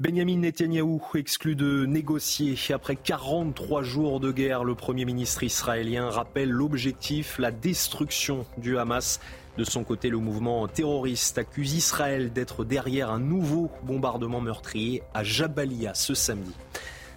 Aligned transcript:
Benjamin 0.00 0.38
Netanyahou 0.38 1.00
exclu 1.14 1.54
de 1.54 1.86
négocier. 1.86 2.56
Après 2.74 2.96
43 2.96 3.84
jours 3.84 4.18
de 4.18 4.32
guerre, 4.32 4.64
le 4.64 4.74
Premier 4.74 5.04
ministre 5.04 5.44
israélien 5.44 6.10
rappelle 6.10 6.50
l'objectif, 6.50 7.38
la 7.38 7.52
destruction 7.52 8.44
du 8.58 8.76
Hamas. 8.76 9.20
De 9.56 9.62
son 9.62 9.84
côté, 9.84 10.08
le 10.10 10.18
mouvement 10.18 10.66
terroriste 10.66 11.38
accuse 11.38 11.74
Israël 11.74 12.32
d'être 12.32 12.64
derrière 12.64 13.08
un 13.12 13.20
nouveau 13.20 13.70
bombardement 13.84 14.40
meurtrier 14.40 15.04
à 15.14 15.22
Jabalia 15.22 15.94
ce 15.94 16.14
samedi. 16.14 16.56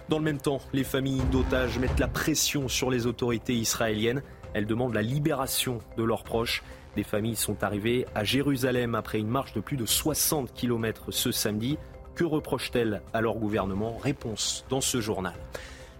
Dans 0.08 0.18
le 0.18 0.24
même 0.24 0.38
temps, 0.38 0.60
les 0.72 0.84
familles 0.84 1.24
d'otages 1.32 1.80
mettent 1.80 1.98
la 1.98 2.06
pression 2.06 2.68
sur 2.68 2.92
les 2.92 3.08
autorités 3.08 3.54
israéliennes. 3.54 4.22
Elles 4.54 4.66
demandent 4.66 4.94
la 4.94 5.02
libération 5.02 5.80
de 5.96 6.04
leurs 6.04 6.22
proches. 6.22 6.62
Des 6.94 7.02
familles 7.02 7.34
sont 7.34 7.64
arrivées 7.64 8.06
à 8.14 8.22
Jérusalem 8.22 8.94
après 8.94 9.18
une 9.18 9.26
marche 9.26 9.52
de 9.52 9.60
plus 9.60 9.76
de 9.76 9.84
60 9.84 10.54
km 10.54 11.10
ce 11.10 11.32
samedi. 11.32 11.76
Que 12.18 12.24
reprochent-elles 12.24 13.00
à 13.12 13.20
leur 13.20 13.36
gouvernement? 13.36 13.96
Réponse 13.96 14.64
dans 14.70 14.80
ce 14.80 15.00
journal. 15.00 15.34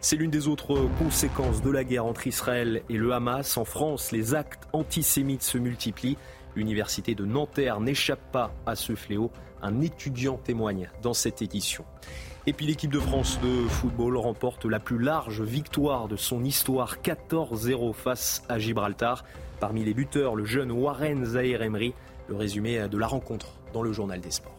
C'est 0.01 0.17
l'une 0.17 0.33
des 0.33 0.49
autres 0.49 0.89
conséquences 0.99 1.63
de 1.63 1.71
la 1.71 1.85
guerre 1.85 2.07
entre 2.07 2.27
Israël 2.27 2.83
et 2.89 2.97
le 2.97 3.13
Hamas. 3.13 3.57
En 3.57 3.65
France, 3.65 4.11
les 4.11 4.35
actes 4.35 4.67
antisémites 4.73 5.45
se 5.45 5.59
multiplient. 5.59 6.17
L'université 6.57 7.15
de 7.15 7.25
Nanterre 7.25 7.79
n'échappe 7.79 8.33
pas 8.33 8.53
à 8.67 8.75
ce 8.75 8.97
fléau. 8.97 9.31
Un 9.62 9.81
étudiant 9.81 10.39
témoigne 10.39 10.91
dans 11.03 11.15
cette 11.15 11.41
édition. 11.41 11.85
Et 12.48 12.53
puis 12.53 12.67
l'équipe 12.67 12.93
de 12.93 12.98
France 12.98 13.39
de 13.41 13.69
football 13.69 14.17
remporte 14.17 14.65
la 14.65 14.81
plus 14.81 14.98
large 14.98 15.41
victoire 15.41 16.09
de 16.09 16.17
son 16.17 16.43
histoire, 16.43 16.97
14-0 16.97 17.93
face 17.93 18.43
à 18.48 18.59
Gibraltar. 18.59 19.23
Parmi 19.61 19.85
les 19.85 19.95
buteurs, 19.95 20.35
le 20.35 20.47
jeune 20.47 20.73
Warren 20.73 21.25
Zahir 21.25 21.62
Emery. 21.62 21.95
Le 22.29 22.35
résumé 22.35 22.89
de 22.89 22.98
la 22.98 23.07
rencontre 23.07 23.53
dans 23.73 23.83
le 23.83 23.93
journal 23.93 24.21
des 24.21 24.33
sports. 24.33 24.58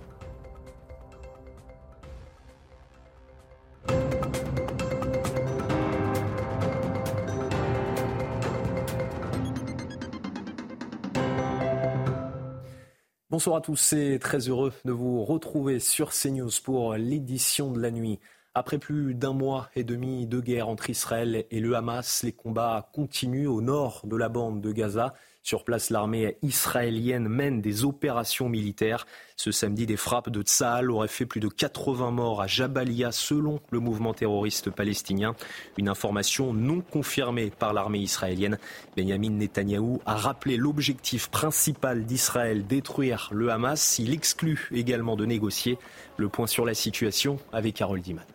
Bonsoir 13.40 13.56
à 13.56 13.62
tous 13.62 13.94
et 13.94 14.20
très 14.20 14.50
heureux 14.50 14.74
de 14.84 14.92
vous 14.92 15.24
retrouver 15.24 15.80
sur 15.80 16.12
CNews 16.12 16.50
pour 16.62 16.96
l'édition 16.96 17.72
de 17.72 17.80
la 17.80 17.90
nuit. 17.90 18.20
Après 18.54 18.80
plus 18.80 19.16
d'un 19.16 19.32
mois 19.32 19.70
et 19.78 19.86
demi 19.86 20.28
de 20.28 20.42
guerre 20.42 20.68
entre 20.68 20.90
Israël 20.90 21.46
et 21.50 21.62
le 21.62 21.74
Hamas, 21.74 22.24
les 22.24 22.34
combats 22.34 22.90
continuent 22.92 23.48
au 23.48 23.62
nord 23.62 24.02
de 24.04 24.18
la 24.18 24.28
bande 24.28 24.60
de 24.60 24.74
Gaza. 24.74 25.14
Sur 25.42 25.64
place, 25.64 25.90
l'armée 25.90 26.38
israélienne 26.42 27.28
mène 27.28 27.62
des 27.62 27.86
opérations 27.86 28.50
militaires. 28.50 29.08
Ce 29.38 29.52
samedi, 29.52 29.86
des 29.86 29.96
frappes 29.96 30.30
de 30.30 30.42
Tsahal 30.42 30.92
auraient 30.92 31.08
fait 31.08 31.26
plus 31.26 31.40
de 31.40 31.48
80 31.48 32.12
morts 32.12 32.42
à 32.42 32.48
Jabalia, 32.48 33.12
selon 33.12 33.60
le 33.72 33.80
mouvement 33.80 34.14
terroriste 34.14 34.70
palestinien. 34.70 35.36
Une 35.78 35.88
information 35.88 36.54
non 36.54 36.82
confirmée 36.82 37.52
par 37.58 37.74
l'armée 37.74 38.00
israélienne. 38.00 38.60
Benjamin 38.98 39.32
Netanyahou 39.32 40.02
a 40.06 40.16
rappelé 40.16 40.58
l'objectif 40.58 41.30
principal 41.30 42.06
d'Israël, 42.06 42.68
détruire 42.68 43.30
le 43.32 43.50
Hamas. 43.50 43.98
Il 44.00 44.14
exclut 44.14 44.70
également 44.74 45.16
de 45.16 45.26
négocier. 45.26 45.78
Le 46.18 46.28
point 46.28 46.48
sur 46.48 46.66
la 46.66 46.74
situation 46.74 47.38
avec 47.54 47.82
Harold 47.82 48.04
Diman. 48.04 48.26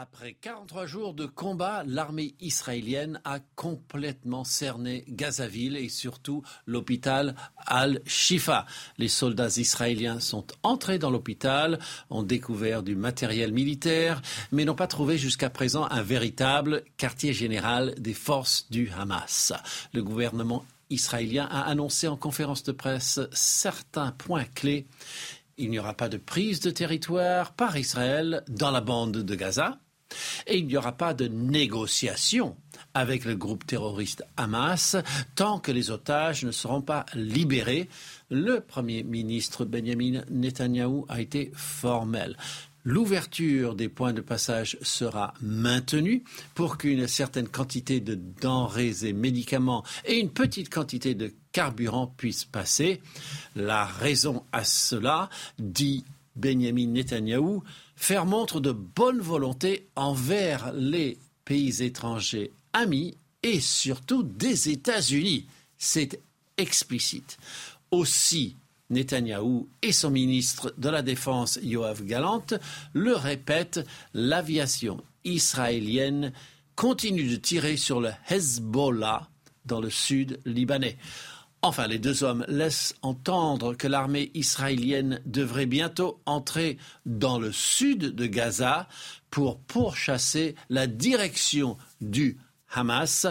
Après 0.00 0.34
43 0.34 0.86
jours 0.86 1.12
de 1.12 1.26
combat, 1.26 1.82
l'armée 1.84 2.36
israélienne 2.38 3.20
a 3.24 3.40
complètement 3.56 4.44
cerné 4.44 5.04
Gazaville 5.08 5.76
et 5.76 5.88
surtout 5.88 6.44
l'hôpital 6.66 7.34
Al-Shifa. 7.66 8.64
Les 8.98 9.08
soldats 9.08 9.56
israéliens 9.56 10.20
sont 10.20 10.46
entrés 10.62 11.00
dans 11.00 11.10
l'hôpital, 11.10 11.80
ont 12.10 12.22
découvert 12.22 12.84
du 12.84 12.94
matériel 12.94 13.52
militaire, 13.52 14.22
mais 14.52 14.64
n'ont 14.64 14.76
pas 14.76 14.86
trouvé 14.86 15.18
jusqu'à 15.18 15.50
présent 15.50 15.88
un 15.90 16.02
véritable 16.02 16.84
quartier 16.96 17.32
général 17.32 17.92
des 17.98 18.14
forces 18.14 18.70
du 18.70 18.92
Hamas. 18.96 19.52
Le 19.92 20.04
gouvernement 20.04 20.64
israélien 20.90 21.48
a 21.50 21.62
annoncé 21.62 22.06
en 22.06 22.16
conférence 22.16 22.62
de 22.62 22.70
presse 22.70 23.18
certains 23.32 24.12
points 24.12 24.46
clés. 24.54 24.86
Il 25.56 25.70
n'y 25.70 25.80
aura 25.80 25.94
pas 25.94 26.08
de 26.08 26.18
prise 26.18 26.60
de 26.60 26.70
territoire 26.70 27.52
par 27.52 27.76
Israël 27.76 28.44
dans 28.46 28.70
la 28.70 28.80
bande 28.80 29.24
de 29.24 29.34
Gaza. 29.34 29.80
Et 30.46 30.58
il 30.58 30.66
n'y 30.66 30.76
aura 30.76 30.92
pas 30.92 31.14
de 31.14 31.28
négociation 31.28 32.56
avec 32.94 33.24
le 33.24 33.36
groupe 33.36 33.66
terroriste 33.66 34.24
Hamas 34.36 34.96
tant 35.34 35.58
que 35.58 35.72
les 35.72 35.90
otages 35.90 36.44
ne 36.44 36.50
seront 36.50 36.82
pas 36.82 37.06
libérés. 37.14 37.88
Le 38.30 38.60
Premier 38.60 39.02
ministre 39.02 39.64
Benjamin 39.64 40.22
Netanyahou 40.30 41.06
a 41.08 41.20
été 41.20 41.52
formel. 41.54 42.36
L'ouverture 42.84 43.74
des 43.74 43.88
points 43.88 44.14
de 44.14 44.22
passage 44.22 44.78
sera 44.80 45.34
maintenue 45.42 46.24
pour 46.54 46.78
qu'une 46.78 47.06
certaine 47.06 47.48
quantité 47.48 48.00
de 48.00 48.18
denrées 48.40 49.04
et 49.04 49.12
médicaments 49.12 49.84
et 50.06 50.18
une 50.18 50.30
petite 50.30 50.72
quantité 50.72 51.14
de 51.14 51.34
carburant 51.52 52.06
puissent 52.06 52.46
passer. 52.46 53.02
La 53.56 53.84
raison 53.84 54.44
à 54.52 54.64
cela, 54.64 55.28
dit 55.58 56.04
Benjamin 56.38 56.86
Netanyahou, 56.86 57.62
faire 57.96 58.26
montre 58.26 58.60
de 58.60 58.72
bonne 58.72 59.20
volonté 59.20 59.88
envers 59.96 60.72
les 60.72 61.18
pays 61.44 61.82
étrangers 61.82 62.52
amis 62.72 63.16
et 63.42 63.60
surtout 63.60 64.22
des 64.22 64.68
États-Unis. 64.68 65.46
C'est 65.76 66.20
explicite. 66.56 67.38
Aussi, 67.90 68.56
Netanyahou 68.90 69.68
et 69.82 69.92
son 69.92 70.10
ministre 70.10 70.74
de 70.78 70.88
la 70.88 71.02
Défense, 71.02 71.58
Yoav 71.62 72.04
Galant, 72.04 72.44
le 72.92 73.14
répètent, 73.14 73.86
l'aviation 74.14 75.02
israélienne 75.24 76.32
continue 76.76 77.28
de 77.28 77.36
tirer 77.36 77.76
sur 77.76 78.00
le 78.00 78.10
Hezbollah 78.30 79.28
dans 79.64 79.80
le 79.80 79.90
sud 79.90 80.40
libanais. 80.46 80.96
Enfin, 81.68 81.86
les 81.86 81.98
deux 81.98 82.24
hommes 82.24 82.46
laissent 82.48 82.94
entendre 83.02 83.74
que 83.74 83.86
l'armée 83.86 84.30
israélienne 84.32 85.20
devrait 85.26 85.66
bientôt 85.66 86.18
entrer 86.24 86.78
dans 87.04 87.38
le 87.38 87.52
sud 87.52 88.14
de 88.14 88.24
Gaza 88.24 88.88
pour 89.28 89.60
pourchasser 89.60 90.54
la 90.70 90.86
direction 90.86 91.76
du 92.00 92.38
Hamas, 92.70 93.26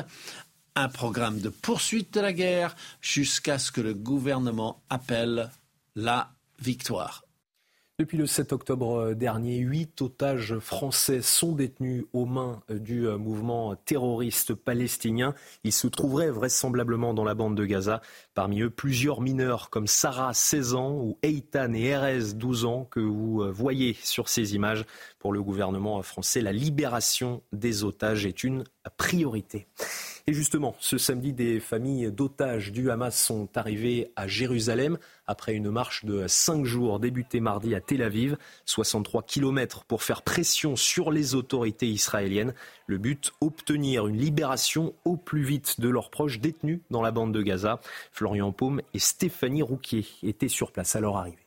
un 0.76 0.88
programme 0.88 1.40
de 1.40 1.50
poursuite 1.50 2.14
de 2.14 2.20
la 2.20 2.32
guerre 2.32 2.76
jusqu'à 3.02 3.58
ce 3.58 3.72
que 3.72 3.82
le 3.82 3.96
gouvernement 3.96 4.84
appelle 4.92 5.50
la 5.96 6.30
victoire. 6.62 7.27
Depuis 8.00 8.20
le 8.20 8.28
7 8.28 8.54
octobre 8.54 9.14
dernier, 9.16 9.58
huit 9.58 10.04
otages 10.04 10.60
français 10.60 11.24
sont 11.24 11.54
détenus 11.54 12.06
aux 12.14 12.28
mains 12.28 12.62
du 12.70 13.08
mouvement 13.08 13.76
terroriste 13.76 14.54
palestinien. 14.54 15.34
Ils 15.64 15.74
se 15.74 15.88
trouveraient 15.88 16.30
vraisemblablement 16.30 17.16
dans 17.16 17.24
la 17.24 17.34
bande 17.34 17.58
de 17.58 17.66
Gaza. 17.66 18.04
Parmi 18.36 18.62
eux, 18.62 18.70
plusieurs 18.70 19.20
mineurs 19.20 19.72
comme 19.72 19.88
Sarah, 19.88 20.36
16 20.36 20.76
ans, 20.76 20.92
ou 20.92 21.18
Eitan 21.24 21.74
et 21.74 21.86
Erez, 21.86 22.36
12 22.36 22.66
ans, 22.66 22.86
que 22.86 23.00
vous 23.00 23.52
voyez 23.52 23.98
sur 24.04 24.30
ces 24.30 24.54
images. 24.54 24.86
Pour 25.20 25.34
le 25.34 25.42
gouvernement 25.42 26.02
français, 26.04 26.42
la 26.42 26.52
libération 26.52 27.42
des 27.52 27.84
otages 27.84 28.26
est 28.26 28.44
une 28.44 28.64
priorité. 28.98 29.68
Et 30.30 30.34
justement, 30.34 30.76
ce 30.80 30.98
samedi, 30.98 31.32
des 31.32 31.62
familles 31.62 32.12
d'otages 32.12 32.74
du 32.74 32.92
Hamas 32.92 33.18
sont 33.18 33.48
arrivées 33.56 34.12
à 34.18 34.28
Jérusalem 34.28 34.98
après 35.26 35.54
une 35.54 35.72
marche 35.72 36.04
de 36.04 36.28
cinq 36.28 36.66
jours 36.66 37.00
débutée 37.00 37.40
mardi 37.40 37.74
à 37.74 37.80
Tel 37.80 38.02
Aviv. 38.02 38.38
63 38.66 39.24
kilomètres 39.24 39.86
pour 39.86 40.04
faire 40.04 40.24
pression 40.24 40.76
sur 40.76 41.12
les 41.12 41.34
autorités 41.34 41.88
israéliennes. 41.88 42.54
Le 42.88 42.98
but, 42.98 43.32
obtenir 43.40 44.08
une 44.08 44.18
libération 44.18 44.94
au 45.06 45.16
plus 45.16 45.44
vite 45.44 45.80
de 45.80 45.88
leurs 45.88 46.10
proches 46.10 46.40
détenus 46.40 46.82
dans 46.92 47.02
la 47.02 47.12
bande 47.12 47.34
de 47.34 47.42
Gaza. 47.42 47.80
Florian 48.12 48.52
Paume 48.52 48.82
et 48.94 49.00
Stéphanie 49.00 49.62
Rouquier 49.62 50.06
étaient 50.24 50.50
sur 50.50 50.74
place 50.74 50.98
à 50.98 51.00
leur 51.00 51.16
arrivée. 51.16 51.47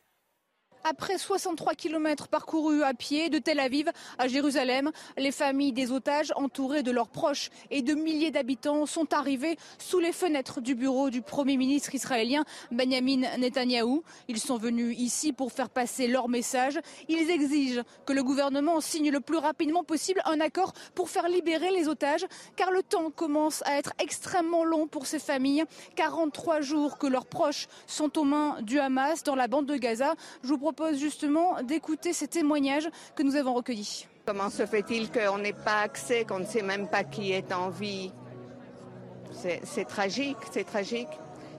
Après 0.82 1.18
63 1.18 1.74
km 1.74 2.28
parcourus 2.28 2.82
à 2.82 2.94
pied 2.94 3.28
de 3.28 3.38
Tel 3.38 3.60
Aviv 3.60 3.90
à 4.18 4.28
Jérusalem, 4.28 4.90
les 5.18 5.30
familles 5.30 5.72
des 5.72 5.92
otages 5.92 6.32
entourées 6.36 6.82
de 6.82 6.90
leurs 6.90 7.08
proches 7.08 7.50
et 7.70 7.82
de 7.82 7.92
milliers 7.92 8.30
d'habitants 8.30 8.86
sont 8.86 9.12
arrivées 9.12 9.58
sous 9.78 9.98
les 9.98 10.12
fenêtres 10.12 10.62
du 10.62 10.74
bureau 10.74 11.10
du 11.10 11.20
Premier 11.20 11.58
ministre 11.58 11.94
israélien 11.94 12.44
Benjamin 12.70 13.36
Netanyahou. 13.36 14.02
Ils 14.28 14.38
sont 14.38 14.56
venus 14.56 14.98
ici 14.98 15.34
pour 15.34 15.52
faire 15.52 15.68
passer 15.68 16.06
leur 16.06 16.30
message. 16.30 16.80
Ils 17.08 17.30
exigent 17.30 17.82
que 18.06 18.14
le 18.14 18.22
gouvernement 18.22 18.80
signe 18.80 19.10
le 19.10 19.20
plus 19.20 19.36
rapidement 19.38 19.84
possible 19.84 20.22
un 20.24 20.40
accord 20.40 20.72
pour 20.94 21.10
faire 21.10 21.28
libérer 21.28 21.70
les 21.72 21.88
otages 21.88 22.26
car 22.56 22.70
le 22.70 22.82
temps 22.82 23.10
commence 23.10 23.62
à 23.66 23.76
être 23.76 23.92
extrêmement 23.98 24.64
long 24.64 24.86
pour 24.86 25.06
ces 25.06 25.18
familles. 25.18 25.64
43 25.96 26.62
jours 26.62 26.96
que 26.96 27.06
leurs 27.06 27.26
proches 27.26 27.68
sont 27.86 28.18
aux 28.18 28.24
mains 28.24 28.56
du 28.62 28.78
Hamas 28.78 29.24
dans 29.24 29.34
la 29.34 29.46
bande 29.46 29.66
de 29.66 29.76
Gaza. 29.76 30.14
Propose 30.72 31.00
justement 31.00 31.60
d'écouter 31.62 32.12
ces 32.12 32.28
témoignages 32.28 32.88
que 33.16 33.22
nous 33.24 33.34
avons 33.34 33.54
recueillis. 33.54 34.06
Comment 34.24 34.50
se 34.50 34.66
fait-il 34.66 35.10
qu'on 35.10 35.38
n'ait 35.38 35.52
pas 35.52 35.80
accès, 35.80 36.24
qu'on 36.24 36.38
ne 36.38 36.44
sait 36.44 36.62
même 36.62 36.86
pas 36.86 37.02
qui 37.02 37.32
est 37.32 37.52
en 37.52 37.70
vie? 37.70 38.12
C'est 39.32 39.84
tragique, 39.84 40.36
c'est 40.52 40.64
tragique. 40.64 41.08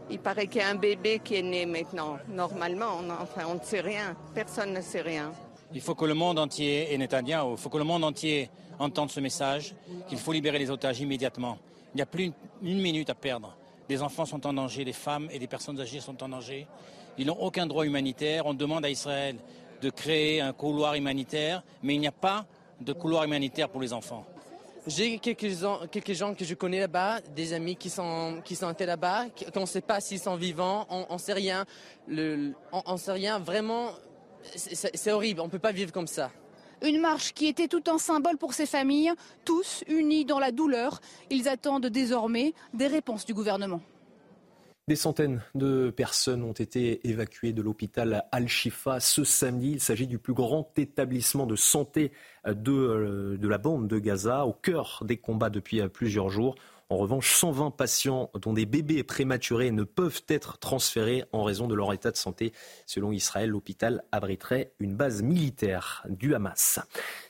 Il 0.10 0.20
paraît 0.20 0.48
qu'il 0.48 0.62
y 0.62 0.64
a 0.64 0.70
un 0.70 0.76
bébé 0.76 1.20
qui 1.24 1.36
est 1.36 1.42
né 1.42 1.66
maintenant. 1.66 2.18
Normalement, 2.30 3.00
on, 3.00 3.10
enfin, 3.10 3.44
on 3.50 3.56
ne 3.56 3.64
sait 3.64 3.82
rien. 3.82 4.16
Personne 4.34 4.74
ne 4.74 4.82
sait 4.82 5.02
rien. 5.02 5.32
Il 5.74 5.82
faut 5.82 5.96
que 5.96 6.06
le 6.06 6.14
monde 6.14 6.40
entier, 6.40 6.94
et 6.94 6.98
Netanyahu, 6.98 7.52
il 7.52 7.58
faut 7.58 7.70
que 7.70 7.78
le 7.78 7.84
monde 7.84 8.04
entier 8.04 8.50
entende 8.80 9.10
ce 9.10 9.20
message, 9.20 9.76
qu'il 10.08 10.18
faut 10.18 10.32
libérer 10.32 10.60
les 10.60 10.70
otages 10.70 11.00
immédiatement. 11.02 11.58
Il 11.94 11.98
n'y 11.98 12.02
a 12.02 12.06
plus 12.06 12.32
une, 12.62 12.82
minute 12.82 13.10
à 13.10 13.16
perdre. 13.16 13.58
Des 13.90 14.02
enfants 14.02 14.26
sont 14.26 14.46
en 14.48 14.54
danger, 14.54 14.86
des 14.86 14.94
femmes 14.94 15.28
et 15.32 15.40
des 15.40 15.48
personnes 15.48 15.80
âgées 15.82 16.00
sont 16.00 16.22
en 16.24 16.30
danger. 16.30 16.68
Ils 17.18 17.28
n'ont 17.28 17.40
aucun 17.40 17.66
droit 17.66 17.86
humanitaire. 17.86 18.46
On 18.46 18.54
demande 18.54 18.86
à 18.86 18.90
Israël 18.90 19.36
de 19.82 19.90
créer 19.90 20.42
un 20.42 20.54
couloir 20.54 20.96
humanitaire, 20.96 21.64
mais 21.84 21.96
il 21.96 22.00
n'y 22.00 22.08
a 22.08 22.12
pas 22.12 22.46
de 22.80 22.94
couloir 22.94 23.24
humanitaire 23.24 23.70
pour 23.70 23.82
les 23.82 23.94
enfants. 23.94 24.26
J'ai 24.88 25.20
quelques, 25.20 25.48
quelques, 25.92 26.14
gens 26.14 26.34
que 26.34 26.44
je 26.44 26.56
connais 26.56 26.80
là-bas, 26.80 27.22
des 27.36 27.54
amis 27.54 27.76
qui 27.76 27.92
sont, 27.92 28.42
qui 28.44 28.56
sont 28.56 28.74
là-bas, 28.80 29.26
qu'on 29.54 29.62
ne 29.62 29.66
sait 29.68 29.82
pas 29.82 30.00
s'ils 30.00 30.20
sont 30.20 30.36
vivants, 30.36 30.88
on 30.90 31.14
ne 31.14 31.20
sait 31.20 31.34
rien. 31.34 31.66
Le, 32.08 32.54
on, 32.72 32.98
sait 32.98 33.12
rien, 33.12 33.38
vraiment, 33.38 33.92
c'est 34.56 35.12
horrible, 35.12 35.42
on 35.42 35.46
ne 35.46 35.52
peut 35.52 35.60
pas 35.60 35.72
vivre 35.72 35.92
comme 35.92 36.08
ça. 36.08 36.32
Une 36.84 37.00
marche 37.00 37.34
qui 37.34 37.46
était 37.46 37.68
tout 37.68 37.84
un 37.92 38.00
symbole 38.00 38.38
pour 38.38 38.56
ces 38.56 38.66
familles, 38.66 39.12
tous 39.46 39.84
unis 39.88 40.26
dans 40.26 40.40
la 40.40 40.52
douleur. 40.52 41.00
Ils 41.30 41.48
attendent 41.48 41.86
désormais 41.86 42.56
des 42.74 42.88
réponses 42.88 43.24
du 43.24 43.36
gouvernement. 43.36 43.82
Des 44.88 44.96
centaines 44.96 45.44
de 45.54 45.92
personnes 45.92 46.44
ont 46.44 46.54
été 46.54 47.08
évacuées 47.08 47.54
de 47.54 47.62
l'hôpital 47.62 48.26
Al-Shifa 48.32 49.00
ce 49.00 49.24
samedi. 49.24 49.74
Il 49.74 49.80
s'agit 49.80 50.08
du 50.08 50.18
plus 50.18 50.34
grand 50.34 50.72
établissement 50.78 51.46
de 51.46 51.56
santé 51.56 52.12
de, 52.46 52.72
euh, 52.72 53.38
de, 53.38 53.48
la 53.48 53.60
bande 53.60 53.88
de 53.88 54.00
Gaza, 54.00 54.46
au 54.46 54.54
cœur 54.54 55.04
des 55.06 55.18
combats 55.18 55.52
depuis 55.52 55.88
plusieurs 55.88 56.30
jours. 56.30 56.56
En 56.92 56.98
revanche, 56.98 57.32
120 57.36 57.72
patients 57.72 58.30
dont 58.34 58.52
des 58.52 58.66
bébés 58.66 59.04
prématurés 59.04 59.72
ne 59.72 59.86
peuvent 59.86 60.24
être 60.28 60.58
transférés 60.58 61.24
en 61.32 61.46
raison 61.46 61.70
de 61.70 61.74
leur 61.74 61.94
état 61.94 62.12
de 62.12 62.18
santé. 62.18 62.52
Selon 62.86 63.14
Israël, 63.14 63.52
l'hôpital 63.52 64.04
abriterait 64.12 64.74
une 64.78 64.98
base 64.98 65.22
militaire 65.22 66.06
du 66.10 66.36
Hamas. 66.36 66.82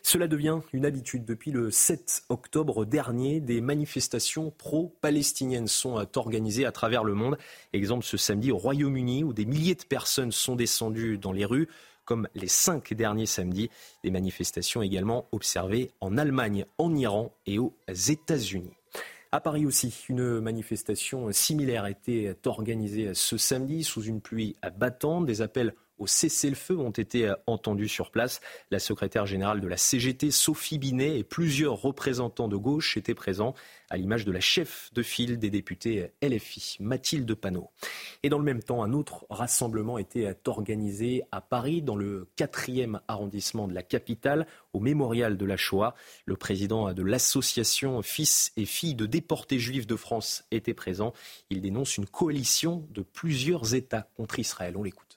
Cela 0.01 0.27
devient 0.27 0.61
une 0.73 0.83
habitude. 0.83 1.25
Depuis 1.25 1.51
le 1.51 1.69
7 1.69 2.23
octobre 2.29 2.85
dernier, 2.85 3.39
des 3.39 3.61
manifestations 3.61 4.49
pro-palestiniennes 4.49 5.67
sont 5.67 6.03
organisées 6.15 6.65
à 6.65 6.71
travers 6.71 7.03
le 7.03 7.13
monde. 7.13 7.37
Exemple 7.71 8.03
ce 8.03 8.17
samedi 8.17 8.51
au 8.51 8.57
Royaume-Uni 8.57 9.23
où 9.23 9.31
des 9.31 9.45
milliers 9.45 9.75
de 9.75 9.83
personnes 9.83 10.31
sont 10.31 10.55
descendues 10.55 11.19
dans 11.19 11.33
les 11.33 11.45
rues 11.45 11.69
comme 12.03 12.27
les 12.33 12.47
cinq 12.47 12.95
derniers 12.95 13.27
samedis. 13.27 13.69
Des 14.03 14.09
manifestations 14.09 14.81
également 14.81 15.27
observées 15.31 15.91
en 16.01 16.17
Allemagne, 16.17 16.65
en 16.79 16.95
Iran 16.95 17.31
et 17.45 17.59
aux 17.59 17.75
États-Unis. 17.87 18.73
À 19.33 19.39
Paris 19.39 19.65
aussi, 19.65 20.05
une 20.09 20.41
manifestation 20.41 21.31
similaire 21.31 21.85
a 21.85 21.91
été 21.91 22.33
organisée 22.45 23.13
ce 23.13 23.37
samedi 23.37 23.83
sous 23.83 24.03
une 24.03 24.19
pluie 24.19 24.57
battante. 24.77 25.25
Des 25.25 25.41
appels 25.41 25.73
au 26.01 26.07
cessez-le-feu 26.07 26.77
ont 26.77 26.89
été 26.89 27.31
entendus 27.45 27.87
sur 27.87 28.09
place. 28.09 28.41
La 28.71 28.79
secrétaire 28.79 29.27
générale 29.27 29.61
de 29.61 29.67
la 29.67 29.77
CGT, 29.77 30.31
Sophie 30.31 30.79
Binet, 30.79 31.19
et 31.19 31.23
plusieurs 31.23 31.79
représentants 31.79 32.47
de 32.47 32.57
gauche 32.57 32.97
étaient 32.97 33.13
présents 33.13 33.53
à 33.91 33.97
l'image 33.97 34.25
de 34.25 34.31
la 34.31 34.39
chef 34.39 34.89
de 34.93 35.03
file 35.03 35.37
des 35.37 35.51
députés 35.51 36.11
LFI, 36.23 36.77
Mathilde 36.79 37.31
Panot. 37.35 37.69
Et 38.23 38.29
dans 38.29 38.39
le 38.39 38.43
même 38.43 38.63
temps, 38.63 38.83
un 38.83 38.93
autre 38.93 39.27
rassemblement 39.29 39.99
était 39.99 40.35
organisé 40.47 41.21
à 41.31 41.39
Paris, 41.39 41.83
dans 41.83 41.95
le 41.95 42.27
quatrième 42.35 42.99
arrondissement 43.07 43.67
de 43.67 43.75
la 43.75 43.83
capitale, 43.83 44.47
au 44.73 44.79
mémorial 44.79 45.37
de 45.37 45.45
la 45.45 45.57
Shoah. 45.57 45.93
Le 46.25 46.35
président 46.35 46.93
de 46.93 47.03
l'association 47.03 48.01
Fils 48.01 48.53
et 48.57 48.65
filles 48.65 48.95
de 48.95 49.05
déportés 49.05 49.59
juifs 49.59 49.87
de 49.87 49.95
France 49.95 50.45
était 50.49 50.73
présent. 50.73 51.13
Il 51.51 51.61
dénonce 51.61 51.97
une 51.97 52.07
coalition 52.07 52.87
de 52.89 53.03
plusieurs 53.03 53.75
États 53.75 54.07
contre 54.15 54.39
Israël. 54.39 54.75
On 54.77 54.83
l'écoute. 54.83 55.10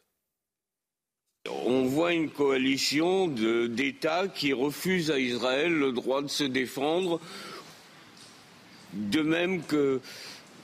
On 1.50 1.84
voit 1.84 2.14
une 2.14 2.30
coalition 2.30 3.28
d'États 3.28 4.28
qui 4.28 4.54
refusent 4.54 5.10
à 5.10 5.18
Israël 5.18 5.74
le 5.74 5.92
droit 5.92 6.22
de 6.22 6.28
se 6.28 6.44
défendre 6.44 7.20
de 8.94 9.20
même 9.20 9.62
que, 9.62 10.00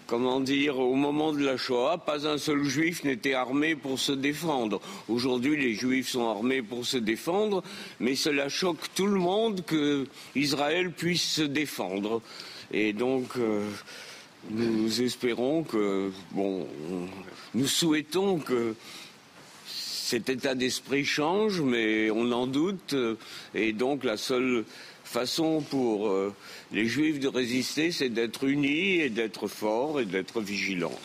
comment 0.07 0.41
dire, 0.41 0.79
au 0.79 0.95
moment 0.95 1.35
de 1.35 1.45
la 1.45 1.59
Shoah, 1.59 1.99
pas 1.99 2.27
un 2.27 2.39
seul 2.39 2.65
juif 2.65 3.05
n'était 3.05 3.35
armé 3.35 3.75
pour 3.75 3.99
se 3.99 4.13
défendre. 4.13 4.81
Aujourd'hui, 5.09 5.55
les 5.57 5.75
juifs 5.75 6.09
sont 6.09 6.27
armés 6.27 6.63
pour 6.63 6.87
se 6.87 6.97
défendre, 6.97 7.63
mais 7.99 8.15
cela 8.15 8.49
choque 8.49 8.95
tout 8.95 9.07
le 9.07 9.19
monde 9.19 9.63
que 9.67 10.07
Israël 10.35 10.93
puisse 10.93 11.25
se 11.25 11.43
défendre. 11.43 12.23
Et 12.73 12.95
donc, 12.95 13.37
euh, 13.37 13.69
nous 14.49 15.03
espérons 15.03 15.63
que, 15.63 16.11
bon, 16.31 16.67
nous 17.55 17.67
souhaitons 17.67 18.39
que 18.39 18.75
cet 20.11 20.29
état 20.29 20.57
d'esprit 20.57 21.05
change, 21.05 21.61
mais 21.61 22.11
on 22.11 22.33
en 22.33 22.49
doute. 22.49 22.97
Et 23.55 23.73
donc, 23.73 24.03
la 24.03 24.17
seule 24.17 24.65
façon 25.05 25.61
pour 25.61 26.09
euh, 26.09 26.35
les 26.73 26.87
Juifs 26.87 27.21
de 27.21 27.29
résister, 27.29 27.93
c'est 27.93 28.09
d'être 28.09 28.43
unis 28.43 29.01
et 29.01 29.09
d'être 29.09 29.47
forts 29.47 30.01
et 30.01 30.07
d'être 30.07 30.41
vigilants. 30.41 30.99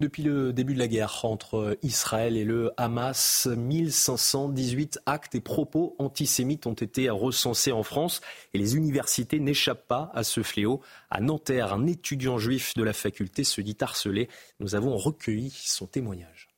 Depuis 0.00 0.22
le 0.22 0.52
début 0.52 0.74
de 0.74 0.78
la 0.78 0.88
guerre 0.88 1.24
entre 1.24 1.78
Israël 1.82 2.36
et 2.36 2.44
le 2.44 2.72
Hamas, 2.76 3.46
1518 3.46 5.00
actes 5.06 5.34
et 5.34 5.40
propos 5.40 5.96
antisémites 5.98 6.66
ont 6.66 6.74
été 6.74 7.08
recensés 7.08 7.72
en 7.72 7.82
France 7.82 8.20
et 8.52 8.58
les 8.58 8.76
universités 8.76 9.40
n'échappent 9.40 9.88
pas 9.88 10.10
à 10.14 10.24
ce 10.24 10.42
fléau. 10.42 10.82
À 11.08 11.22
Nanterre, 11.22 11.72
un 11.72 11.86
étudiant 11.86 12.38
juif 12.38 12.74
de 12.76 12.82
la 12.82 12.92
faculté 12.92 13.44
se 13.44 13.62
dit 13.62 13.78
harcelé. 13.80 14.28
Nous 14.58 14.74
avons 14.74 14.94
recueilli 14.98 15.50
son 15.50 15.86
témoignage. 15.86 16.49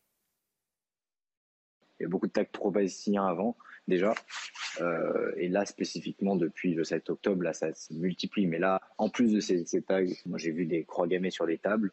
Il 2.02 2.06
y 2.06 2.06
a 2.06 2.08
beaucoup 2.08 2.26
de 2.26 2.32
tags 2.32 2.44
pro-palestiniens 2.44 3.24
avant 3.24 3.56
déjà. 3.86 4.12
Euh, 4.80 5.30
et 5.36 5.48
là, 5.48 5.64
spécifiquement, 5.64 6.34
depuis 6.34 6.74
le 6.74 6.82
7 6.82 7.10
octobre, 7.10 7.44
là, 7.44 7.52
ça 7.52 7.72
se 7.74 7.94
multiplie. 7.94 8.48
Mais 8.48 8.58
là, 8.58 8.80
en 8.98 9.08
plus 9.08 9.32
de 9.32 9.38
ces, 9.38 9.64
tags, 9.82 10.02
moi, 10.26 10.36
j'ai 10.36 10.50
vu 10.50 10.66
des 10.66 10.82
croix 10.82 11.06
gammées 11.06 11.30
sur 11.30 11.46
les 11.46 11.58
tables. 11.58 11.92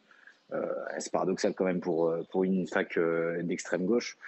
Euh, 0.52 0.66
c'est 0.98 1.12
paradoxal 1.12 1.54
quand 1.54 1.64
même 1.64 1.78
pour, 1.78 2.08
euh, 2.08 2.24
pour 2.32 2.42
une 2.42 2.66
fac 2.66 2.98
d'extrême 3.42 3.86
gauche. 3.86 4.18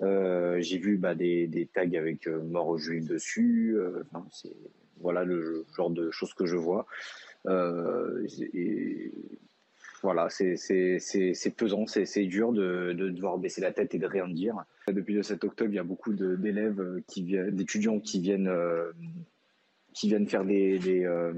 j'ai 0.00 0.78
vu 0.78 0.96
bah, 0.96 1.14
des, 1.14 1.46
des, 1.46 1.66
tags 1.66 1.82
avec 1.82 2.26
mort 2.26 2.68
aux 2.68 2.78
juifs 2.78 3.06
dessus. 3.06 3.76
voilà 5.02 5.24
le 5.24 5.66
genre 5.76 5.90
de 5.90 6.10
choses 6.10 6.32
que 6.32 6.46
je 6.46 6.56
vois. 6.56 6.86
Voilà, 10.02 10.28
c'est 10.30 10.56
pesant, 11.56 11.86
c'est 11.86 12.24
dur 12.24 12.52
de, 12.52 12.92
devoir 12.92 13.38
baisser 13.38 13.60
la 13.60 13.72
tête 13.72 13.94
et 13.94 13.98
de 13.98 14.06
rien 14.06 14.28
dire. 14.28 14.56
Depuis 14.88 15.14
le 15.14 15.22
7 15.22 15.44
octobre, 15.44 15.70
il 15.70 15.76
y 15.76 15.78
a 15.78 15.84
beaucoup 15.84 16.12
d'élèves, 16.12 16.80
euh, 16.80 17.50
d'étudiants 17.50 18.00
qui 18.00 18.20
viennent, 18.20 18.48
euh, 18.48 18.92
qui 19.92 20.08
viennent 20.08 20.26
faire 20.26 20.44
des, 20.44 21.04
euh, 21.04 21.34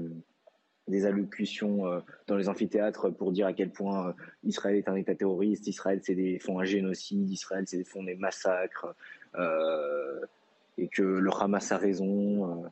allocutions 1.03 1.83
dans 2.27 2.37
les 2.37 2.47
amphithéâtres 2.47 3.09
pour 3.09 3.31
dire 3.31 3.47
à 3.47 3.53
quel 3.53 3.71
point 3.71 4.15
Israël 4.43 4.77
est 4.77 4.87
un 4.87 4.95
État 4.95 5.15
terroriste, 5.15 5.67
Israël 5.67 5.99
c'est 6.03 6.15
des 6.15 6.39
font 6.39 6.59
un 6.59 6.65
génocide, 6.65 7.29
Israël 7.29 7.63
c'est 7.67 7.77
des 7.77 7.83
font 7.83 8.03
des 8.03 8.15
massacres, 8.15 8.93
et 10.77 10.87
que 10.89 11.01
le 11.01 11.29
Hamas 11.39 11.71
a 11.71 11.77
raison 11.77 12.65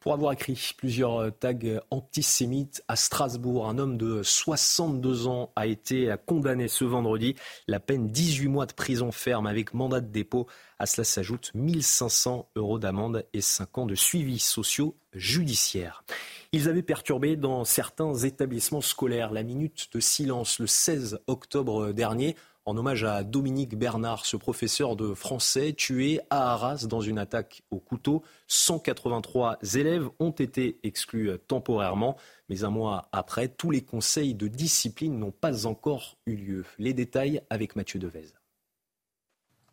pour 0.00 0.14
avoir 0.14 0.32
écrit 0.32 0.58
plusieurs 0.76 1.18
euh, 1.18 1.30
tags 1.30 1.56
antisémites 1.90 2.82
à 2.88 2.96
Strasbourg. 2.96 3.68
Un 3.68 3.78
homme 3.78 3.96
de 3.96 4.22
62 4.22 5.26
ans 5.26 5.52
a 5.56 5.66
été 5.66 6.14
condamné 6.26 6.68
ce 6.68 6.84
vendredi. 6.84 7.36
La 7.68 7.80
peine 7.80 8.08
18 8.08 8.48
mois 8.48 8.66
de 8.66 8.72
prison 8.72 9.12
ferme 9.12 9.46
avec 9.46 9.74
mandat 9.74 10.00
de 10.00 10.08
dépôt. 10.08 10.46
À 10.78 10.86
cela 10.86 11.04
s'ajoute 11.04 11.50
1500 11.54 12.48
euros 12.56 12.78
d'amende 12.78 13.26
et 13.34 13.42
5 13.42 13.78
ans 13.78 13.86
de 13.86 13.94
suivi 13.94 14.38
sociaux 14.38 14.96
judiciaire. 15.12 16.04
Ils 16.52 16.68
avaient 16.68 16.82
perturbé 16.82 17.36
dans 17.36 17.64
certains 17.64 18.14
établissements 18.14 18.80
scolaires 18.80 19.30
la 19.30 19.42
minute 19.42 19.88
de 19.92 20.00
silence 20.00 20.58
le 20.58 20.66
16 20.66 21.20
octobre 21.26 21.92
dernier 21.92 22.34
en 22.64 22.76
hommage 22.76 23.04
à 23.04 23.24
Dominique 23.24 23.76
Bernard, 23.76 24.26
ce 24.26 24.36
professeur 24.36 24.96
de 24.96 25.14
français 25.14 25.72
tué 25.72 26.20
à 26.30 26.52
Arras 26.52 26.86
dans 26.88 27.00
une 27.00 27.18
attaque 27.18 27.62
au 27.70 27.78
couteau. 27.78 28.22
183 28.48 29.58
élèves 29.74 30.08
ont 30.18 30.30
été 30.30 30.78
exclus 30.82 31.30
temporairement, 31.48 32.16
mais 32.48 32.64
un 32.64 32.70
mois 32.70 33.08
après, 33.12 33.48
tous 33.48 33.70
les 33.70 33.82
conseils 33.82 34.34
de 34.34 34.48
discipline 34.48 35.18
n'ont 35.18 35.32
pas 35.32 35.66
encore 35.66 36.18
eu 36.26 36.36
lieu. 36.36 36.64
Les 36.78 36.94
détails 36.94 37.42
avec 37.50 37.76
Mathieu 37.76 37.98
Devez. 37.98 38.26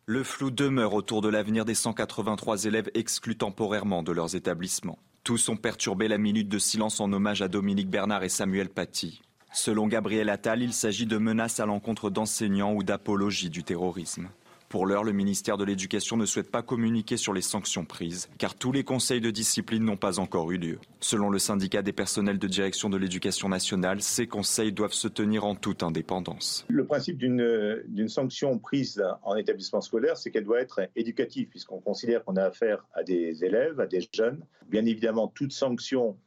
Le 0.06 0.24
flou 0.24 0.50
demeure 0.50 0.94
autour 0.94 1.20
de 1.20 1.28
l'avenir 1.28 1.66
des 1.66 1.74
183 1.74 2.64
élèves 2.64 2.90
exclus 2.94 3.36
temporairement 3.36 4.02
de 4.02 4.12
leurs 4.12 4.34
établissements. 4.34 4.98
Tous 5.22 5.50
ont 5.50 5.56
perturbé 5.58 6.08
la 6.08 6.16
minute 6.16 6.48
de 6.48 6.58
silence 6.58 7.00
en 7.00 7.12
hommage 7.12 7.42
à 7.42 7.48
Dominique 7.48 7.90
Bernard 7.90 8.24
et 8.24 8.30
Samuel 8.30 8.70
Paty. 8.70 9.20
Selon 9.52 9.86
Gabriel 9.86 10.28
Attal, 10.28 10.62
il 10.62 10.72
s'agit 10.72 11.06
de 11.06 11.16
menaces 11.16 11.58
à 11.60 11.66
l'encontre 11.66 12.10
d'enseignants 12.10 12.74
ou 12.74 12.82
d'apologie 12.82 13.50
du 13.50 13.64
terrorisme. 13.64 14.28
Pour 14.68 14.84
l'heure, 14.84 15.02
le 15.02 15.12
ministère 15.12 15.56
de 15.56 15.64
l'Éducation 15.64 16.18
ne 16.18 16.26
souhaite 16.26 16.50
pas 16.50 16.60
communiquer 16.60 17.16
sur 17.16 17.32
les 17.32 17.40
sanctions 17.40 17.86
prises, 17.86 18.28
car 18.36 18.54
tous 18.54 18.70
les 18.70 18.84
conseils 18.84 19.22
de 19.22 19.30
discipline 19.30 19.82
n'ont 19.82 19.96
pas 19.96 20.18
encore 20.18 20.50
eu 20.52 20.58
lieu. 20.58 20.78
Selon 21.00 21.30
le 21.30 21.38
syndicat 21.38 21.80
des 21.80 21.94
personnels 21.94 22.38
de 22.38 22.46
direction 22.46 22.90
de 22.90 22.98
l'éducation 22.98 23.48
nationale, 23.48 24.02
ces 24.02 24.26
conseils 24.26 24.70
doivent 24.70 24.92
se 24.92 25.08
tenir 25.08 25.46
en 25.46 25.54
toute 25.54 25.82
indépendance. 25.82 26.66
Le 26.68 26.84
principe 26.84 27.16
d'une 27.16 28.08
sanction 28.08 28.58
prise 28.58 29.02
en 29.22 29.36
établissement 29.36 29.80
scolaire, 29.80 30.18
c'est 30.18 30.30
qu'elle 30.30 30.44
doit 30.44 30.60
être 30.60 30.82
éducative, 30.94 31.48
puisqu'on 31.48 31.80
considère 31.80 32.22
qu'on 32.22 32.36
a 32.36 32.44
affaire 32.44 32.86
à 32.92 33.02
des 33.02 33.42
élèves, 33.46 33.80
à 33.80 33.86
des 33.86 34.06
jeunes. 34.12 34.44
Bien 34.68 34.84
évidemment, 34.84 35.28
toute 35.28 35.52
sanction 35.52 36.18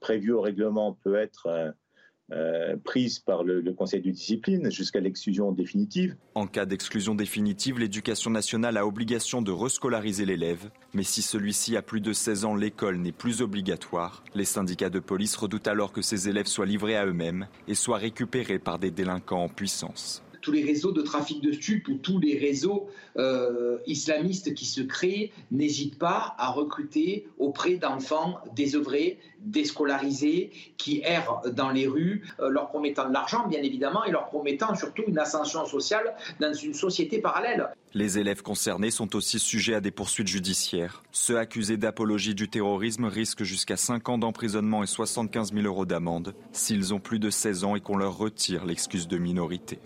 prévue 0.00 0.32
au 0.32 0.42
règlement 0.42 0.92
peut 1.02 1.16
être 1.16 1.74
euh, 2.32 2.76
prise 2.84 3.18
par 3.18 3.44
le, 3.44 3.60
Conseil 3.72 4.02
de 4.02 4.10
discipline 4.10 4.70
jusqu'à 4.70 5.00
l'exclusion 5.00 5.52
définitive. 5.52 6.16
En 6.34 6.46
cas 6.46 6.66
d'exclusion 6.66 7.14
définitive, 7.14 7.78
l'éducation 7.78 8.30
nationale 8.30 8.76
a 8.76 8.86
obligation 8.86 9.42
de 9.42 9.52
rescolariser 9.52 10.26
l'élève, 10.26 10.70
mais 10.92 11.02
si 11.02 11.22
celui-ci 11.22 11.76
a 11.76 11.82
plus 11.82 12.00
de 12.00 12.12
16 12.12 12.44
ans, 12.44 12.54
l'école 12.54 12.98
n'est 12.98 13.12
plus 13.12 13.42
obligatoire. 13.42 14.24
Les 14.34 14.44
syndicats 14.44 14.90
de 14.90 14.98
police 14.98 15.36
redoutent 15.36 15.68
alors 15.68 15.92
que 15.92 16.02
ces 16.02 16.28
élèves 16.28 16.46
soient 16.46 16.66
livrés 16.66 16.96
à 16.96 17.06
eux-mêmes 17.06 17.46
et 17.68 17.74
soient 17.74 17.98
récupérés 17.98 18.58
par 18.58 18.78
des 18.78 18.90
délinquants 18.90 19.44
en 19.44 19.48
puissance 19.48 20.22
tous 20.40 20.52
les 20.52 20.62
réseaux 20.62 20.92
de 20.92 21.02
trafic 21.02 21.40
de 21.40 21.52
stupes 21.52 21.88
ou 21.88 21.94
tous 21.94 22.18
les 22.18 22.38
réseaux 22.38 22.88
euh, 23.16 23.78
islamistes 23.86 24.54
qui 24.54 24.66
se 24.66 24.80
créent 24.80 25.32
n'hésitent 25.50 25.98
pas 25.98 26.34
à 26.38 26.50
recruter 26.50 27.26
auprès 27.38 27.74
d'enfants 27.74 28.40
désœuvrés, 28.54 29.18
déscolarisés, 29.40 30.50
qui 30.76 31.00
errent 31.04 31.42
dans 31.52 31.70
les 31.70 31.86
rues, 31.86 32.22
euh, 32.40 32.48
leur 32.48 32.68
promettant 32.68 33.08
de 33.08 33.12
l'argent, 33.12 33.46
bien 33.48 33.62
évidemment, 33.62 34.04
et 34.04 34.10
leur 34.10 34.26
promettant 34.26 34.74
surtout 34.74 35.02
une 35.06 35.18
ascension 35.18 35.64
sociale 35.66 36.14
dans 36.40 36.52
une 36.52 36.74
société 36.74 37.20
parallèle. 37.20 37.68
Les 37.92 38.18
élèves 38.18 38.42
concernés 38.42 38.92
sont 38.92 39.16
aussi 39.16 39.38
sujets 39.40 39.74
à 39.74 39.80
des 39.80 39.90
poursuites 39.90 40.28
judiciaires. 40.28 41.02
Ceux 41.10 41.38
accusés 41.38 41.76
d'apologie 41.76 42.36
du 42.36 42.48
terrorisme 42.48 43.06
risquent 43.06 43.42
jusqu'à 43.42 43.76
5 43.76 44.08
ans 44.08 44.18
d'emprisonnement 44.18 44.84
et 44.84 44.86
75 44.86 45.52
000 45.52 45.66
euros 45.66 45.86
d'amende 45.86 46.34
s'ils 46.52 46.94
ont 46.94 47.00
plus 47.00 47.18
de 47.18 47.30
16 47.30 47.64
ans 47.64 47.74
et 47.74 47.80
qu'on 47.80 47.96
leur 47.96 48.16
retire 48.16 48.64
l'excuse 48.64 49.08
de 49.08 49.18
minorité. 49.18 49.80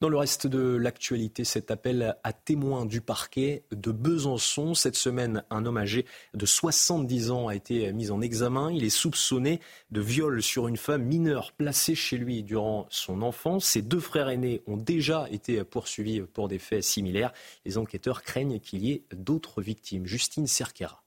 Dans 0.00 0.08
le 0.08 0.16
reste 0.16 0.46
de 0.46 0.76
l'actualité, 0.76 1.44
cet 1.44 1.70
appel 1.70 2.16
à 2.24 2.32
témoins 2.32 2.86
du 2.86 3.02
parquet 3.02 3.64
de 3.70 3.92
Besançon. 3.92 4.72
Cette 4.72 4.96
semaine, 4.96 5.44
un 5.50 5.66
homme 5.66 5.76
âgé 5.76 6.06
de 6.32 6.46
70 6.46 7.30
ans 7.30 7.48
a 7.48 7.54
été 7.54 7.92
mis 7.92 8.10
en 8.10 8.22
examen. 8.22 8.72
Il 8.72 8.82
est 8.82 8.88
soupçonné 8.88 9.60
de 9.90 10.00
viol 10.00 10.42
sur 10.42 10.68
une 10.68 10.78
femme 10.78 11.02
mineure 11.02 11.52
placée 11.52 11.94
chez 11.94 12.16
lui 12.16 12.42
durant 12.42 12.86
son 12.88 13.20
enfance. 13.20 13.66
Ses 13.66 13.82
deux 13.82 14.00
frères 14.00 14.30
aînés 14.30 14.62
ont 14.66 14.78
déjà 14.78 15.26
été 15.30 15.62
poursuivis 15.64 16.22
pour 16.22 16.48
des 16.48 16.58
faits 16.58 16.82
similaires. 16.82 17.34
Les 17.66 17.76
enquêteurs 17.76 18.22
craignent 18.22 18.58
qu'il 18.58 18.82
y 18.82 18.92
ait 18.92 19.04
d'autres 19.12 19.60
victimes. 19.60 20.06
Justine 20.06 20.46
Cerquera. 20.46 21.04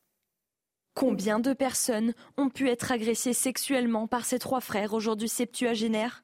Combien 0.94 1.40
de 1.40 1.54
personnes 1.54 2.14
ont 2.38 2.50
pu 2.50 2.70
être 2.70 2.92
agressées 2.92 3.34
sexuellement 3.34 4.06
par 4.06 4.24
ces 4.24 4.38
trois 4.38 4.62
frères 4.62 4.94
aujourd'hui 4.94 5.30
septuagénaires? 5.30 6.24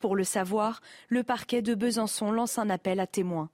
Pour 0.00 0.16
le 0.16 0.24
savoir, 0.24 0.80
le 1.08 1.22
parquet 1.22 1.62
de 1.62 1.74
Besançon 1.74 2.32
lance 2.32 2.58
un 2.58 2.70
appel 2.70 2.98
à 2.98 3.06
témoins. 3.06 3.50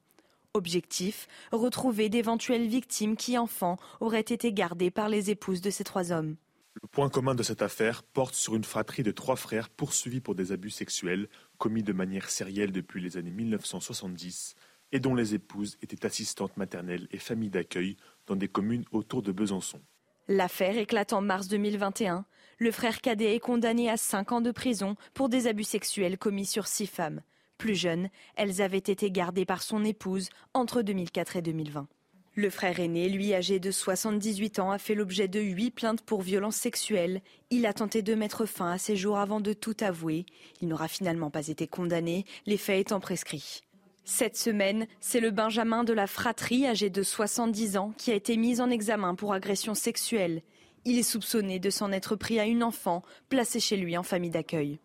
Objectif 0.54 1.28
retrouver 1.52 2.08
d'éventuelles 2.08 2.66
victimes 2.66 3.16
qui, 3.16 3.36
enfants, 3.36 3.76
auraient 4.00 4.20
été 4.20 4.52
gardées 4.52 4.90
par 4.90 5.10
les 5.10 5.30
épouses 5.30 5.60
de 5.60 5.68
ces 5.68 5.84
trois 5.84 6.12
hommes. 6.12 6.36
Le 6.82 6.88
point 6.88 7.08
commun 7.08 7.34
de 7.34 7.42
cette 7.42 7.62
affaire 7.62 8.02
porte 8.02 8.34
sur 8.34 8.54
une 8.54 8.64
fratrie 8.64 9.02
de 9.02 9.10
trois 9.10 9.36
frères 9.36 9.68
poursuivis 9.68 10.20
pour 10.20 10.34
des 10.34 10.52
abus 10.52 10.70
sexuels 10.70 11.28
commis 11.58 11.82
de 11.82 11.92
manière 11.92 12.30
sérielle 12.30 12.72
depuis 12.72 13.02
les 13.02 13.16
années 13.16 13.30
1970 13.30 14.54
et 14.92 15.00
dont 15.00 15.14
les 15.14 15.34
épouses 15.34 15.76
étaient 15.82 16.06
assistantes 16.06 16.56
maternelles 16.56 17.08
et 17.10 17.18
familles 17.18 17.50
d'accueil 17.50 17.96
dans 18.26 18.36
des 18.36 18.48
communes 18.48 18.84
autour 18.92 19.22
de 19.22 19.32
Besançon. 19.32 19.80
L'affaire 20.28 20.76
éclate 20.76 21.12
en 21.12 21.20
mars 21.20 21.48
2021. 21.48 22.24
Le 22.58 22.70
frère 22.70 23.02
cadet 23.02 23.34
est 23.34 23.40
condamné 23.40 23.90
à 23.90 23.98
5 23.98 24.32
ans 24.32 24.40
de 24.40 24.50
prison 24.50 24.96
pour 25.12 25.28
des 25.28 25.46
abus 25.46 25.64
sexuels 25.64 26.16
commis 26.16 26.46
sur 26.46 26.66
six 26.66 26.86
femmes. 26.86 27.20
Plus 27.58 27.74
jeunes, 27.74 28.08
elles 28.34 28.62
avaient 28.62 28.78
été 28.78 29.10
gardées 29.10 29.44
par 29.44 29.62
son 29.62 29.84
épouse 29.84 30.30
entre 30.54 30.80
2004 30.80 31.36
et 31.36 31.42
2020. 31.42 31.86
Le 32.34 32.48
frère 32.48 32.80
aîné, 32.80 33.10
lui 33.10 33.34
âgé 33.34 33.60
de 33.60 33.70
78 33.70 34.58
ans, 34.58 34.70
a 34.70 34.78
fait 34.78 34.94
l'objet 34.94 35.28
de 35.28 35.40
huit 35.40 35.70
plaintes 35.70 36.00
pour 36.00 36.22
violences 36.22 36.56
sexuelles. 36.56 37.20
Il 37.50 37.66
a 37.66 37.74
tenté 37.74 38.00
de 38.00 38.14
mettre 38.14 38.46
fin 38.46 38.72
à 38.72 38.78
ses 38.78 38.96
jours 38.96 39.18
avant 39.18 39.40
de 39.40 39.52
tout 39.52 39.76
avouer. 39.80 40.24
Il 40.62 40.68
n'aura 40.68 40.88
finalement 40.88 41.30
pas 41.30 41.48
été 41.48 41.66
condamné, 41.66 42.24
les 42.46 42.56
faits 42.56 42.80
étant 42.80 43.00
prescrits. 43.00 43.64
Cette 44.04 44.36
semaine, 44.36 44.86
c'est 45.00 45.20
le 45.20 45.30
Benjamin 45.30 45.84
de 45.84 45.92
la 45.92 46.06
fratrie, 46.06 46.66
âgé 46.66 46.88
de 46.88 47.02
70 47.02 47.76
ans, 47.76 47.92
qui 47.98 48.12
a 48.12 48.14
été 48.14 48.38
mis 48.38 48.62
en 48.62 48.70
examen 48.70 49.14
pour 49.14 49.34
agression 49.34 49.74
sexuelle. 49.74 50.42
Il 50.88 50.98
est 50.98 51.02
soupçonné 51.02 51.58
de 51.58 51.68
s'en 51.68 51.90
être 51.90 52.14
pris 52.14 52.38
à 52.38 52.46
une 52.46 52.62
enfant 52.62 53.02
placée 53.28 53.58
chez 53.58 53.76
lui 53.76 53.98
en 53.98 54.04
famille 54.04 54.30
d'accueil. 54.30 54.78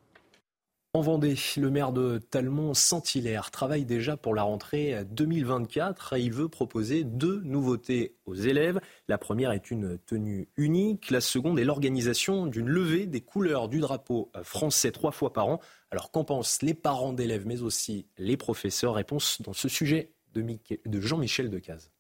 En 0.93 1.01
Vendée, 1.01 1.35
le 1.57 1.69
maire 1.69 1.91
de 1.93 2.17
Talmont-Saint-Hilaire 2.17 3.51
travaille 3.51 3.85
déjà 3.85 4.17
pour 4.17 4.33
la 4.33 4.41
rentrée 4.41 5.05
2024 5.11 6.17
il 6.17 6.33
veut 6.33 6.49
proposer 6.49 7.03
deux 7.03 7.39
nouveautés 7.45 8.15
aux 8.25 8.33
élèves. 8.33 8.81
La 9.07 9.19
première 9.19 9.51
est 9.51 9.69
une 9.69 9.99
tenue 9.99 10.49
unique, 10.57 11.11
la 11.11 11.21
seconde 11.21 11.59
est 11.59 11.65
l'organisation 11.65 12.47
d'une 12.47 12.67
levée 12.67 13.05
des 13.05 13.21
couleurs 13.21 13.69
du 13.69 13.79
drapeau 13.79 14.31
français 14.41 14.91
trois 14.91 15.11
fois 15.11 15.31
par 15.31 15.47
an. 15.47 15.59
Alors 15.91 16.09
qu'en 16.09 16.23
pensent 16.23 16.63
les 16.63 16.73
parents 16.73 17.13
d'élèves 17.13 17.45
mais 17.45 17.61
aussi 17.61 18.07
les 18.17 18.37
professeurs? 18.37 18.95
Réponse 18.95 19.39
dans 19.43 19.53
ce 19.53 19.69
sujet 19.69 20.11
de 20.33 20.99
Jean-Michel 20.99 21.51
Decaze. 21.51 21.91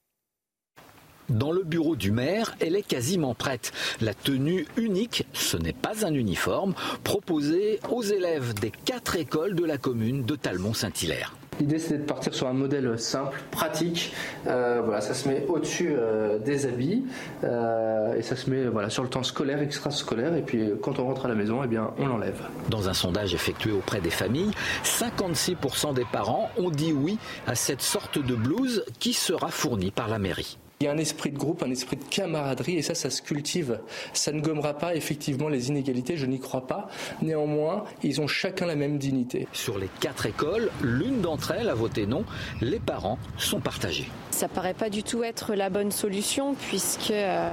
Dans 1.29 1.51
le 1.51 1.63
bureau 1.63 1.95
du 1.95 2.11
maire, 2.11 2.55
elle 2.59 2.75
est 2.75 2.87
quasiment 2.87 3.33
prête. 3.33 3.71
La 4.01 4.13
tenue 4.13 4.67
unique, 4.77 5.25
ce 5.33 5.57
n'est 5.57 5.73
pas 5.73 6.05
un 6.05 6.13
uniforme, 6.13 6.73
proposée 7.03 7.79
aux 7.89 8.03
élèves 8.03 8.53
des 8.53 8.71
quatre 8.71 9.15
écoles 9.15 9.55
de 9.55 9.65
la 9.65 9.77
commune 9.77 10.23
de 10.23 10.35
Talmont-Saint-Hilaire. 10.35 11.35
L'idée 11.59 11.79
c'est 11.79 11.99
de 11.99 12.03
partir 12.03 12.33
sur 12.33 12.47
un 12.47 12.53
modèle 12.53 12.97
simple, 12.97 13.39
pratique. 13.51 14.13
Euh, 14.47 14.81
voilà, 14.83 14.99
ça 14.99 15.13
se 15.13 15.27
met 15.27 15.45
au-dessus 15.47 15.91
euh, 15.91 16.39
des 16.39 16.65
habits 16.65 17.03
euh, 17.43 18.15
et 18.15 18.23
ça 18.23 18.35
se 18.35 18.49
met 18.49 18.65
voilà 18.65 18.89
sur 18.89 19.03
le 19.03 19.09
temps 19.09 19.21
scolaire, 19.21 19.61
extrascolaire 19.61 20.35
et 20.35 20.41
puis 20.41 20.71
quand 20.81 20.97
on 20.97 21.05
rentre 21.05 21.25
à 21.25 21.29
la 21.29 21.35
maison, 21.35 21.61
eh 21.63 21.67
bien 21.67 21.91
on 21.99 22.07
l'enlève. 22.07 22.41
Dans 22.69 22.89
un 22.89 22.93
sondage 22.93 23.35
effectué 23.35 23.71
auprès 23.71 24.01
des 24.01 24.09
familles, 24.09 24.51
56% 24.83 25.93
des 25.93 26.05
parents 26.11 26.49
ont 26.57 26.71
dit 26.71 26.93
oui 26.93 27.19
à 27.45 27.53
cette 27.53 27.81
sorte 27.81 28.17
de 28.17 28.33
blouse 28.33 28.83
qui 28.99 29.13
sera 29.13 29.49
fournie 29.49 29.91
par 29.91 30.07
la 30.07 30.17
mairie. 30.17 30.57
Il 30.81 30.85
y 30.85 30.87
a 30.87 30.91
un 30.93 30.97
esprit 30.97 31.29
de 31.29 31.37
groupe, 31.37 31.61
un 31.61 31.69
esprit 31.69 31.95
de 31.95 32.03
camaraderie, 32.05 32.75
et 32.75 32.81
ça, 32.81 32.95
ça 32.95 33.11
se 33.11 33.21
cultive. 33.21 33.81
Ça 34.13 34.31
ne 34.31 34.41
gommera 34.41 34.73
pas 34.73 34.95
effectivement 34.95 35.47
les 35.47 35.69
inégalités, 35.69 36.17
je 36.17 36.25
n'y 36.25 36.39
crois 36.39 36.65
pas. 36.65 36.87
Néanmoins, 37.21 37.83
ils 38.01 38.19
ont 38.19 38.25
chacun 38.25 38.65
la 38.65 38.75
même 38.75 38.97
dignité. 38.97 39.47
Sur 39.53 39.77
les 39.77 39.89
quatre 39.99 40.25
écoles, 40.25 40.71
l'une 40.81 41.21
d'entre 41.21 41.51
elles 41.51 41.69
a 41.69 41.75
voté 41.75 42.07
non. 42.07 42.25
Les 42.61 42.79
parents 42.79 43.19
sont 43.37 43.59
partagés. 43.59 44.09
Ça 44.31 44.47
paraît 44.47 44.73
pas 44.73 44.89
du 44.89 45.03
tout 45.03 45.23
être 45.23 45.53
la 45.53 45.69
bonne 45.69 45.91
solution, 45.91 46.55
puisque. 46.55 47.11
Euh, 47.11 47.51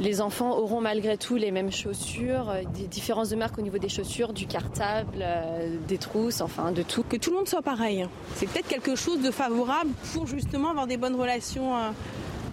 les 0.00 0.20
enfants 0.20 0.56
auront 0.56 0.80
malgré 0.80 1.16
tout 1.16 1.34
les 1.34 1.50
mêmes 1.50 1.72
chaussures, 1.72 2.50
euh, 2.50 2.62
des 2.72 2.86
différences 2.86 3.30
de 3.30 3.36
marque 3.36 3.58
au 3.58 3.62
niveau 3.62 3.78
des 3.78 3.88
chaussures, 3.88 4.32
du 4.32 4.46
cartable, 4.46 5.18
euh, 5.20 5.74
des 5.88 5.98
trousses, 5.98 6.40
enfin 6.40 6.70
de 6.70 6.82
tout. 6.82 7.02
Que 7.02 7.16
tout 7.16 7.30
le 7.30 7.36
monde 7.36 7.48
soit 7.48 7.62
pareil. 7.62 8.06
C'est 8.36 8.48
peut-être 8.48 8.68
quelque 8.68 8.94
chose 8.94 9.20
de 9.20 9.32
favorable 9.32 9.90
pour 10.12 10.28
justement 10.28 10.70
avoir 10.70 10.86
des 10.86 10.96
bonnes 10.96 11.16
relations 11.16 11.72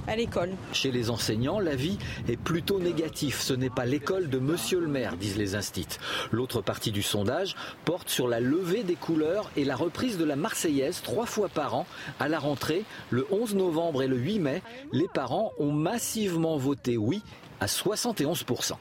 à 0.08 0.16
l'école. 0.16 0.52
Chez 0.74 0.92
les 0.92 1.10
enseignants, 1.10 1.60
l'avis 1.60 1.98
est 2.28 2.38
plutôt 2.38 2.80
négatif. 2.80 3.42
Ce 3.42 3.54
n'est 3.54 3.70
pas 3.70 3.86
l'école 3.86 4.30
de 4.30 4.40
monsieur 4.40 4.80
le 4.80 4.88
maire, 4.88 5.18
disent 5.18 5.38
les 5.38 5.56
instits. 5.56 6.00
L'autre 6.32 6.62
partie 6.62 6.92
du 6.92 7.02
sondage 7.02 7.56
porte 7.86 8.10
sur 8.10 8.28
la 8.28 8.40
levée 8.40 8.84
des 8.84 8.96
couleurs 8.96 9.50
et 9.56 9.66
la 9.66 9.76
reprise 9.76 10.18
de 10.18 10.26
la 10.26 10.36
Marseillaise 10.36 11.02
trois 11.02 11.26
fois 11.26 11.50
par 11.50 11.76
an 11.76 11.86
à 12.20 12.28
la 12.28 12.40
rentrée, 12.40 12.84
le 13.10 13.26
11 13.32 13.56
novembre 13.56 14.04
et 14.04 14.08
le 14.08 14.18
8 14.18 14.40
mai. 14.40 14.62
Les 14.92 15.08
parents 15.14 15.52
ont 15.60 15.72
massivement 15.72 16.58
voté 16.58 16.98
oui 16.98 17.22
à 17.60 17.66
71%. 17.66 18.74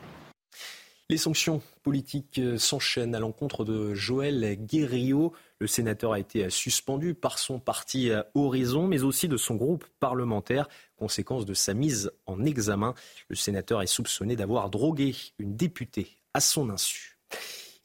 Les 1.11 1.19
sanctions 1.19 1.61
politiques 1.83 2.41
s'enchaînent 2.57 3.15
à 3.15 3.21
l'encontre 3.21 3.65
de 3.65 3.93
Joël 3.93 4.57
Guerriot. 4.59 5.35
Le 5.65 5.69
sénateur 5.69 6.13
a 6.13 6.19
été 6.19 6.51
suspendu 6.51 7.15
par 7.15 7.39
son 7.39 7.59
parti 7.59 8.11
Horizon, 8.35 8.87
mais 8.87 9.03
aussi 9.03 9.29
de 9.29 9.39
son 9.39 9.55
groupe 9.55 9.87
parlementaire, 9.99 10.69
conséquence 10.99 11.47
de 11.47 11.55
sa 11.55 11.73
mise 11.73 12.13
en 12.27 12.45
examen. 12.45 12.93
Le 13.31 13.35
sénateur 13.35 13.81
est 13.81 13.87
soupçonné 13.87 14.37
d'avoir 14.37 14.69
drogué 14.69 15.17
une 15.39 15.57
députée 15.57 16.19
à 16.35 16.41
son 16.41 16.69
insu. 16.69 17.17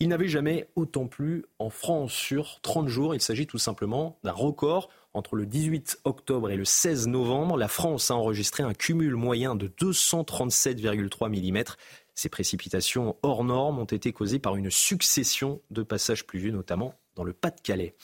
Il 0.02 0.10
n'avait 0.10 0.28
jamais 0.28 0.68
autant 0.76 1.08
plu 1.08 1.46
en 1.58 1.70
France 1.70 2.12
sur 2.12 2.60
30 2.64 2.90
jours. 2.90 3.16
Il 3.16 3.22
s'agit 3.22 3.48
tout 3.48 3.58
simplement 3.58 4.20
d'un 4.26 4.34
record. 4.34 4.90
Entre 5.14 5.38
le 5.38 5.46
18 5.46 6.02
octobre 6.04 6.52
et 6.52 6.58
le 6.58 6.66
16 6.66 7.08
novembre, 7.08 7.56
la 7.56 7.70
France 7.70 8.12
a 8.12 8.16
enregistré 8.16 8.62
un 8.62 8.74
cumul 8.74 9.16
moyen 9.16 9.56
de 9.56 9.70
237,3 9.70 11.30
mm. 11.30 11.64
Ces 12.14 12.28
précipitations 12.28 13.16
hors 13.24 13.46
normes 13.46 13.80
ont 13.80 13.86
été 13.86 14.12
causées 14.12 14.40
par 14.40 14.58
une 14.58 14.70
succession 14.70 15.62
de 15.72 15.84
passages 15.84 16.28
pluvieux, 16.28 16.52
notamment 16.52 16.94
dans 17.20 17.26
le 17.26 17.34
Pas-de-Calais. 17.34 17.96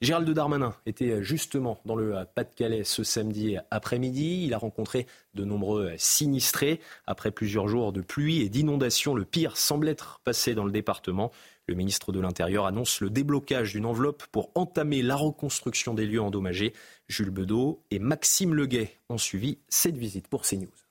Gérald 0.00 0.30
Darmanin 0.30 0.74
était 0.86 1.22
justement 1.24 1.80
dans 1.84 1.96
le 1.96 2.14
Pas-de-Calais 2.34 2.84
ce 2.84 3.02
samedi 3.02 3.56
après-midi. 3.72 4.44
Il 4.46 4.54
a 4.54 4.58
rencontré 4.58 5.08
de 5.34 5.44
nombreux 5.44 5.92
sinistrés. 5.98 6.80
Après 7.04 7.32
plusieurs 7.32 7.66
jours 7.66 7.92
de 7.92 8.00
pluie 8.00 8.42
et 8.42 8.48
d'inondations, 8.48 9.12
le 9.12 9.24
pire 9.24 9.56
semble 9.56 9.88
être 9.88 10.20
passé 10.24 10.54
dans 10.54 10.64
le 10.64 10.70
département. 10.70 11.32
Le 11.66 11.74
ministre 11.74 12.12
de 12.12 12.20
l'Intérieur 12.20 12.64
annonce 12.64 13.00
le 13.00 13.10
déblocage 13.10 13.72
d'une 13.72 13.86
enveloppe 13.86 14.22
pour 14.30 14.52
entamer 14.54 15.02
la 15.02 15.16
reconstruction 15.16 15.92
des 15.92 16.06
lieux 16.06 16.22
endommagés. 16.22 16.72
Jules 17.08 17.30
Bedeau 17.30 17.82
et 17.90 17.98
Maxime 17.98 18.54
Leguet 18.54 18.92
ont 19.08 19.18
suivi 19.18 19.58
cette 19.68 19.96
visite 19.96 20.28
pour 20.28 20.42
CNews. 20.42 20.89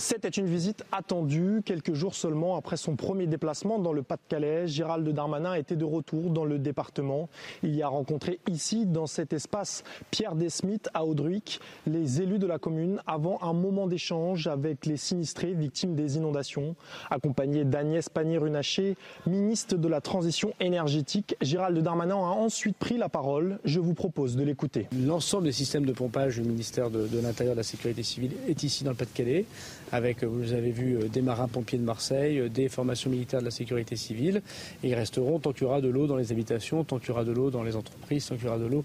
C'était 0.00 0.30
une 0.30 0.46
visite 0.46 0.82
attendue. 0.92 1.60
Quelques 1.62 1.92
jours 1.92 2.14
seulement 2.14 2.56
après 2.56 2.78
son 2.78 2.96
premier 2.96 3.26
déplacement 3.26 3.78
dans 3.78 3.92
le 3.92 4.02
Pas-de-Calais, 4.02 4.66
Gérald 4.66 5.06
Darmanin 5.06 5.52
était 5.52 5.76
de 5.76 5.84
retour 5.84 6.30
dans 6.30 6.46
le 6.46 6.58
département. 6.58 7.28
Il 7.62 7.76
y 7.76 7.82
a 7.82 7.88
rencontré 7.88 8.40
ici, 8.48 8.86
dans 8.86 9.06
cet 9.06 9.34
espace, 9.34 9.84
Pierre 10.10 10.36
Desmith 10.36 10.88
à 10.94 11.04
Audruic, 11.04 11.60
les 11.86 12.22
élus 12.22 12.38
de 12.38 12.46
la 12.46 12.58
commune, 12.58 13.02
avant 13.06 13.42
un 13.42 13.52
moment 13.52 13.86
d'échange 13.86 14.46
avec 14.46 14.86
les 14.86 14.96
sinistrés 14.96 15.52
victimes 15.52 15.94
des 15.94 16.16
inondations. 16.16 16.76
Accompagné 17.10 17.66
d'Agnès 17.66 18.08
Pannier-Runacher, 18.08 18.96
ministre 19.26 19.76
de 19.76 19.86
la 19.86 20.00
Transition 20.00 20.54
énergétique, 20.60 21.36
Gérald 21.42 21.78
Darmanin 21.78 22.16
a 22.16 22.20
ensuite 22.20 22.78
pris 22.78 22.96
la 22.96 23.10
parole. 23.10 23.58
Je 23.66 23.80
vous 23.80 23.92
propose 23.92 24.34
de 24.34 24.44
l'écouter. 24.44 24.88
L'ensemble 24.98 25.44
des 25.44 25.52
systèmes 25.52 25.84
de 25.84 25.92
pompage 25.92 26.36
du 26.36 26.48
ministère 26.48 26.88
de, 26.88 27.06
de 27.06 27.20
l'Intérieur 27.20 27.52
et 27.52 27.56
de 27.56 27.60
la 27.60 27.64
Sécurité 27.64 28.02
civile 28.02 28.32
est 28.48 28.62
ici 28.62 28.82
dans 28.82 28.92
le 28.92 28.96
Pas-de-Calais 28.96 29.44
avec, 29.92 30.24
vous 30.24 30.52
avez 30.52 30.70
vu, 30.70 30.96
euh, 30.96 31.08
des 31.08 31.22
marins-pompiers 31.22 31.78
de 31.78 31.84
Marseille, 31.84 32.38
euh, 32.38 32.48
des 32.48 32.68
formations 32.68 33.10
militaires 33.10 33.40
de 33.40 33.44
la 33.44 33.50
sécurité 33.50 33.96
civile. 33.96 34.42
Ils 34.82 34.94
resteront 34.94 35.38
tant 35.38 35.52
qu'il 35.52 35.62
y 35.62 35.66
aura 35.66 35.80
de 35.80 35.88
l'eau 35.88 36.06
dans 36.06 36.16
les 36.16 36.32
habitations, 36.32 36.84
tant 36.84 36.98
qu'il 36.98 37.08
y 37.08 37.12
aura 37.12 37.24
de 37.24 37.32
l'eau 37.32 37.50
dans 37.50 37.62
les 37.62 37.76
entreprises, 37.76 38.26
tant 38.26 38.36
qu'il 38.36 38.44
y 38.44 38.48
aura 38.48 38.58
de 38.58 38.66
l'eau 38.66 38.84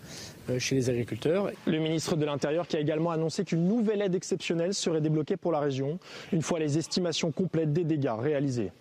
euh, 0.50 0.60
chez 0.60 0.76
les 0.76 0.90
agriculteurs. 0.90 1.52
Le 1.66 1.80
ministre 1.80 2.16
de 2.16 2.26
l'Intérieur 2.26 2.68
qui 2.68 2.78
a 2.78 2.80
également 2.80 3.12
annoncé 3.12 3.44
qu'une 3.44 3.68
nouvelle 3.68 4.02
aide 4.02 4.16
exceptionnelle 4.16 4.74
serait 4.74 5.02
débloquée 5.02 5.38
pour 5.38 5.52
la 5.52 5.60
région, 5.60 6.00
une 6.32 6.42
fois 6.42 6.60
les 6.60 6.78
estimations 6.78 7.32
complètes 7.32 7.74
des 7.74 7.84
dégâts 7.84 8.14
réalisées. 8.18 8.72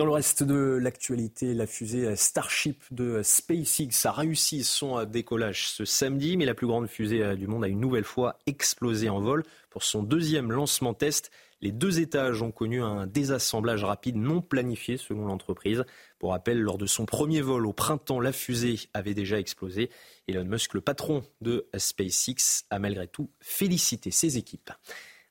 Dans 0.00 0.06
le 0.06 0.12
reste 0.12 0.42
de 0.42 0.78
l'actualité, 0.80 1.52
la 1.52 1.66
fusée 1.66 2.16
Starship 2.16 2.84
de 2.90 3.20
SpaceX 3.22 4.06
a 4.06 4.12
réussi 4.12 4.64
son 4.64 5.04
décollage 5.04 5.68
ce 5.68 5.84
samedi, 5.84 6.38
mais 6.38 6.46
la 6.46 6.54
plus 6.54 6.66
grande 6.66 6.86
fusée 6.86 7.36
du 7.36 7.46
monde 7.46 7.64
a 7.64 7.68
une 7.68 7.80
nouvelle 7.80 8.04
fois 8.04 8.38
explosé 8.46 9.10
en 9.10 9.20
vol. 9.20 9.44
Pour 9.68 9.82
son 9.82 10.02
deuxième 10.02 10.52
lancement 10.52 10.94
test, 10.94 11.30
les 11.60 11.70
deux 11.70 12.00
étages 12.00 12.40
ont 12.40 12.50
connu 12.50 12.80
un 12.80 13.06
désassemblage 13.06 13.84
rapide 13.84 14.16
non 14.16 14.40
planifié 14.40 14.96
selon 14.96 15.26
l'entreprise. 15.26 15.84
Pour 16.18 16.30
rappel, 16.30 16.62
lors 16.62 16.78
de 16.78 16.86
son 16.86 17.04
premier 17.04 17.42
vol 17.42 17.66
au 17.66 17.74
printemps, 17.74 18.20
la 18.20 18.32
fusée 18.32 18.78
avait 18.94 19.12
déjà 19.12 19.38
explosé. 19.38 19.90
Elon 20.28 20.46
Musk, 20.46 20.72
le 20.72 20.80
patron 20.80 21.24
de 21.42 21.68
SpaceX, 21.76 22.64
a 22.70 22.78
malgré 22.78 23.06
tout 23.06 23.28
félicité 23.40 24.10
ses 24.10 24.38
équipes. 24.38 24.70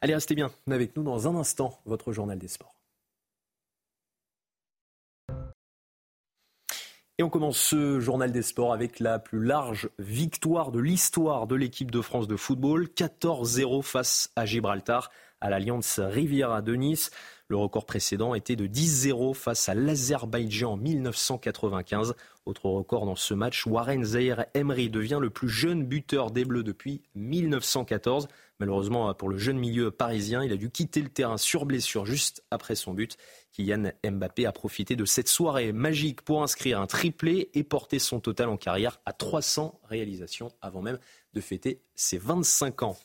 Allez, 0.02 0.14
restez 0.14 0.36
bien 0.36 0.52
avec 0.70 0.96
nous 0.96 1.02
dans 1.02 1.28
un 1.28 1.36
instant, 1.36 1.82
votre 1.88 2.14
journal 2.14 2.38
des 2.38 2.48
sports. 2.48 2.76
Et 7.20 7.24
on 7.24 7.30
commence 7.30 7.58
ce 7.58 8.00
journal 8.00 8.32
des 8.32 8.42
sports 8.42 8.72
avec 8.72 9.02
la 9.02 9.20
plus 9.20 9.44
large 9.44 9.90
victoire 10.00 10.72
de 10.72 10.80
l'histoire 10.80 11.48
de 11.48 11.56
l'équipe 11.56 11.92
de 11.92 12.00
France 12.00 12.30
de 12.30 12.38
football, 12.38 12.88
14-0 12.96 13.82
face 13.84 14.32
à 14.38 14.46
Gibraltar 14.46 15.12
à 15.42 15.50
l'Alliance 15.50 16.00
Riviera 16.00 16.62
de 16.62 16.76
Nice. 16.76 17.12
Le 17.50 17.58
record 17.58 17.86
précédent 17.86 18.36
était 18.36 18.56
de 18.56 18.68
10-0 18.68 19.34
face 19.34 19.68
à 19.68 19.74
l'Azerbaïdjan 19.74 20.72
en 20.72 20.78
1995. 20.78 22.16
Autre 22.46 22.70
record 22.70 23.06
dans 23.06 23.18
ce 23.18 23.34
match, 23.34 23.68
Warren 23.68 24.06
Zahir 24.06 24.46
Emery 24.54 24.90
devient 24.90 25.20
le 25.20 25.30
plus 25.30 25.50
jeune 25.50 25.84
buteur 25.84 26.32
des 26.32 26.46
Bleus 26.46 26.64
depuis 26.64 27.02
1914. 27.16 28.30
Malheureusement 28.60 29.14
pour 29.14 29.30
le 29.30 29.38
jeune 29.38 29.58
milieu 29.58 29.90
parisien, 29.90 30.44
il 30.44 30.52
a 30.52 30.58
dû 30.58 30.70
quitter 30.70 31.02
le 31.02 31.08
terrain 31.08 31.38
sur 31.38 31.66
blessure 31.66 32.06
juste 32.06 32.44
après 32.52 32.76
son 32.76 32.94
but. 32.94 33.16
Kylian 33.54 33.92
Mbappé 34.04 34.46
a 34.46 34.52
profité 34.52 34.98
de 34.98 35.06
cette 35.06 35.30
soirée 35.30 35.72
magique 35.72 36.22
pour 36.22 36.44
inscrire 36.44 36.82
un 36.82 36.88
triplé 36.88 37.50
et 37.54 37.64
porter 37.64 38.00
son 38.00 38.20
total 38.20 38.50
en 38.50 38.58
carrière 38.58 39.00
à 39.06 39.14
300 39.14 39.80
réalisations 39.86 40.52
avant 40.62 40.82
même 40.82 41.00
de 41.34 41.40
fêter 41.40 41.82
ses 41.96 42.18
25 42.18 42.84
ans. 42.84 42.98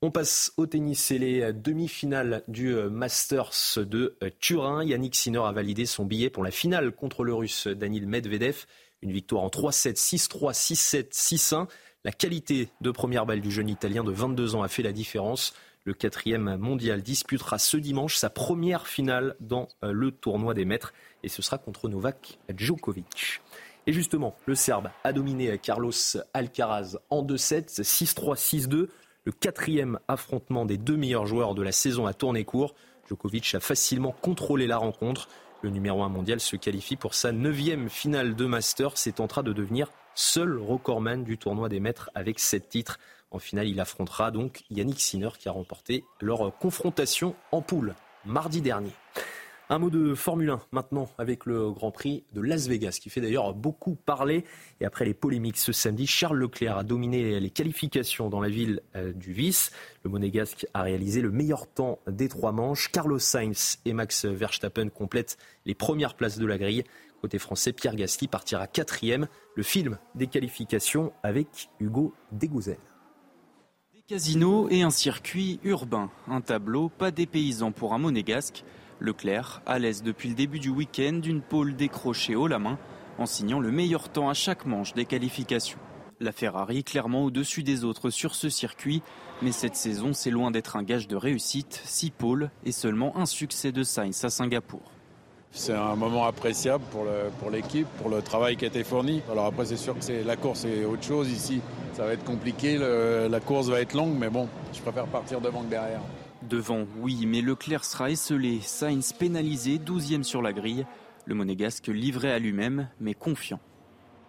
On 0.00 0.10
passe 0.10 0.52
au 0.56 0.66
tennis 0.66 1.10
et 1.10 1.18
les 1.18 1.52
demi-finales 1.52 2.44
du 2.46 2.72
Masters 2.74 3.78
de 3.78 4.16
Turin. 4.38 4.84
Yannick 4.84 5.16
Sinner 5.16 5.40
a 5.40 5.50
validé 5.50 5.86
son 5.86 6.04
billet 6.04 6.30
pour 6.30 6.44
la 6.44 6.52
finale 6.52 6.92
contre 6.92 7.24
le 7.24 7.34
Russe 7.34 7.66
Danil 7.66 8.06
Medvedev. 8.06 8.66
Une 9.02 9.12
victoire 9.12 9.42
en 9.42 9.48
3-7, 9.48 9.96
6-3, 9.96 10.52
6-7, 10.52 11.12
6-1. 11.12 11.68
La 12.04 12.12
qualité 12.12 12.70
de 12.80 12.92
première 12.92 13.26
balle 13.26 13.40
du 13.40 13.50
jeune 13.50 13.68
Italien 13.68 14.04
de 14.04 14.12
22 14.12 14.54
ans 14.54 14.62
a 14.62 14.68
fait 14.68 14.84
la 14.84 14.92
différence. 14.92 15.52
Le 15.84 15.94
quatrième 15.94 16.56
mondial 16.56 17.02
disputera 17.02 17.58
ce 17.58 17.76
dimanche 17.76 18.14
sa 18.14 18.30
première 18.30 18.86
finale 18.86 19.34
dans 19.40 19.66
euh, 19.82 19.90
le 19.90 20.12
tournoi 20.12 20.54
des 20.54 20.64
maîtres 20.64 20.92
et 21.24 21.28
ce 21.28 21.42
sera 21.42 21.58
contre 21.58 21.88
Novak 21.88 22.38
Djokovic. 22.56 23.40
Et 23.88 23.92
justement, 23.92 24.36
le 24.46 24.54
Serbe 24.54 24.90
a 25.02 25.12
dominé 25.12 25.58
Carlos 25.58 25.90
Alcaraz 26.34 26.98
en 27.10 27.24
2-7, 27.24 27.80
6-3, 27.82 28.36
6-2. 28.36 28.88
Le 29.24 29.32
quatrième 29.32 29.98
affrontement 30.06 30.66
des 30.66 30.76
deux 30.76 30.96
meilleurs 30.96 31.26
joueurs 31.26 31.54
de 31.54 31.62
la 31.62 31.72
saison 31.72 32.06
a 32.06 32.14
tourné 32.14 32.44
court. 32.44 32.74
Djokovic 33.08 33.54
a 33.54 33.60
facilement 33.60 34.12
contrôlé 34.12 34.66
la 34.66 34.76
rencontre. 34.76 35.28
Le 35.60 35.70
numéro 35.70 36.04
1 36.04 36.08
mondial 36.08 36.38
se 36.38 36.54
qualifie 36.54 36.94
pour 36.94 37.14
sa 37.14 37.32
neuvième 37.32 37.90
finale 37.90 38.36
de 38.36 38.46
Masters 38.46 38.94
et 39.06 39.12
tentera 39.12 39.42
de 39.42 39.52
devenir 39.52 39.90
seul 40.14 40.56
recordman 40.56 41.24
du 41.24 41.36
tournoi 41.36 41.68
des 41.68 41.80
maîtres 41.80 42.10
avec 42.14 42.38
sept 42.38 42.68
titres. 42.68 43.00
En 43.32 43.40
finale, 43.40 43.66
il 43.66 43.80
affrontera 43.80 44.30
donc 44.30 44.62
Yannick 44.70 45.00
Sinner 45.00 45.30
qui 45.36 45.48
a 45.48 45.52
remporté 45.52 46.04
leur 46.20 46.56
confrontation 46.58 47.34
en 47.50 47.60
poule 47.60 47.96
mardi 48.24 48.60
dernier. 48.60 48.92
Un 49.70 49.78
mot 49.78 49.90
de 49.90 50.14
Formule 50.14 50.48
1 50.48 50.60
maintenant 50.72 51.10
avec 51.18 51.44
le 51.44 51.70
Grand 51.70 51.90
Prix 51.90 52.24
de 52.32 52.40
Las 52.40 52.68
Vegas 52.68 52.98
qui 53.02 53.10
fait 53.10 53.20
d'ailleurs 53.20 53.52
beaucoup 53.52 53.96
parler. 53.96 54.46
Et 54.80 54.86
après 54.86 55.04
les 55.04 55.12
polémiques 55.12 55.58
ce 55.58 55.72
samedi, 55.72 56.06
Charles 56.06 56.38
Leclerc 56.38 56.78
a 56.78 56.84
dominé 56.84 57.38
les 57.38 57.50
qualifications 57.50 58.30
dans 58.30 58.40
la 58.40 58.48
ville 58.48 58.80
euh, 58.96 59.12
du 59.12 59.34
Vice. 59.34 59.70
Le 60.04 60.10
Monégasque 60.10 60.66
a 60.72 60.80
réalisé 60.80 61.20
le 61.20 61.30
meilleur 61.30 61.66
temps 61.66 61.98
des 62.06 62.30
trois 62.30 62.52
manches. 62.52 62.90
Carlos 62.90 63.18
Sainz 63.18 63.78
et 63.84 63.92
Max 63.92 64.24
Verstappen 64.24 64.88
complètent 64.88 65.36
les 65.66 65.74
premières 65.74 66.14
places 66.14 66.38
de 66.38 66.46
la 66.46 66.56
grille. 66.56 66.84
Côté 67.20 67.38
français, 67.38 67.74
Pierre 67.74 67.94
Gasly 67.94 68.26
partira 68.26 68.66
quatrième. 68.68 69.28
Le 69.54 69.62
film 69.62 69.98
des 70.14 70.28
qualifications 70.28 71.12
avec 71.22 71.68
Hugo 71.78 72.14
Dégouzel. 72.32 72.78
Casino 74.06 74.70
et 74.70 74.80
un 74.80 74.88
circuit 74.88 75.60
urbain. 75.62 76.10
Un 76.26 76.40
tableau 76.40 76.88
pas 76.88 77.10
des 77.10 77.26
paysans 77.26 77.72
pour 77.72 77.92
un 77.92 77.98
monégasque. 77.98 78.64
Leclerc, 79.00 79.62
à 79.66 79.78
l'aise 79.78 80.02
depuis 80.02 80.28
le 80.28 80.34
début 80.34 80.58
du 80.58 80.70
week-end, 80.70 81.14
d'une 81.14 81.42
pôle 81.42 81.76
décrochée 81.76 82.34
haut 82.34 82.46
la 82.46 82.58
main, 82.58 82.78
en 83.18 83.26
signant 83.26 83.60
le 83.60 83.70
meilleur 83.70 84.08
temps 84.08 84.28
à 84.28 84.34
chaque 84.34 84.66
manche 84.66 84.94
des 84.94 85.04
qualifications. 85.04 85.78
La 86.20 86.32
Ferrari 86.32 86.82
clairement 86.82 87.22
au-dessus 87.22 87.62
des 87.62 87.84
autres 87.84 88.10
sur 88.10 88.34
ce 88.34 88.48
circuit, 88.48 89.02
mais 89.40 89.52
cette 89.52 89.76
saison 89.76 90.12
c'est 90.12 90.30
loin 90.30 90.50
d'être 90.50 90.76
un 90.76 90.82
gage 90.82 91.06
de 91.06 91.14
réussite, 91.14 91.80
six 91.84 92.10
pôles 92.10 92.50
et 92.64 92.72
seulement 92.72 93.16
un 93.16 93.26
succès 93.26 93.70
de 93.70 93.84
Sainz 93.84 94.24
à 94.24 94.30
Singapour. 94.30 94.82
C'est 95.52 95.74
un 95.74 95.96
moment 95.96 96.26
appréciable 96.26 96.84
pour 96.90 97.50
l'équipe, 97.50 97.86
pour, 97.98 98.10
le 98.10 98.20
travail 98.20 98.56
qui 98.56 98.64
a 98.64 98.68
été 98.68 98.84
fourni. 98.84 99.22
Alors 99.30 99.46
après, 99.46 99.64
c'est 99.64 99.76
sûr 99.76 99.94
que 99.98 100.26
la 100.26 100.36
course 100.36 100.64
est 100.64 100.84
autre 100.84 101.02
chose 101.02 101.30
ici. 101.30 101.60
Ça 101.94 102.04
va 102.04 102.12
être 102.12 102.24
compliqué, 102.24 102.78
la 102.78 103.40
course 103.40 103.68
va 103.68 103.80
être 103.80 103.94
longue, 103.94 104.14
mais 104.18 104.28
bon, 104.28 104.48
je 104.72 104.80
préfère 104.80 105.06
partir 105.06 105.40
devant 105.40 105.62
que 105.62 105.70
derrière. 105.70 106.00
Devant, 106.42 106.86
oui, 107.00 107.26
mais 107.26 107.40
Leclerc 107.40 107.84
sera 107.84 108.10
esselé. 108.10 108.60
Sainz 108.62 109.12
pénalisé, 109.12 109.78
12e 109.78 110.22
sur 110.22 110.40
la 110.40 110.52
grille. 110.52 110.86
Le 111.24 111.34
monégasque 111.34 111.88
livré 111.88 112.32
à 112.32 112.38
lui-même, 112.38 112.88
mais 113.00 113.14
confiant. 113.14 113.60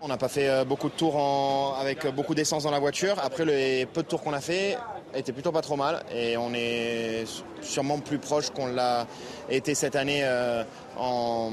On 0.02 0.08
n'a 0.08 0.17
pas 0.17 0.30
fait 0.30 0.65
beaucoup 0.65 0.88
de 0.88 0.93
tours 0.93 1.17
en... 1.17 1.76
avec 1.78 2.08
beaucoup 2.15 2.34
d'essence 2.34 2.63
dans 2.63 2.72
la 2.72 2.80
voiture. 2.80 3.15
Après, 3.22 3.43
les 3.43 3.86
peu 3.86 4.02
de 4.02 4.08
tours 4.08 4.22
qu'on 4.22 4.34
a 4.34 4.39
fait 4.39 4.78
étaient 5.13 5.34
plutôt 5.34 5.52
pas 5.52 5.62
trop 5.62 5.76
mal. 5.76 6.04
Et 6.13 6.38
on 6.38 6.54
est 6.54 7.26
sûrement 7.62 8.00
plus 8.00 8.17
proche 8.17 8.50
qu'on 8.50 8.67
l'a 8.67 9.06
été 9.50 9.76
cette 9.76 9.95
année 9.95 10.22
euh, 10.24 10.63
en... 10.98 11.52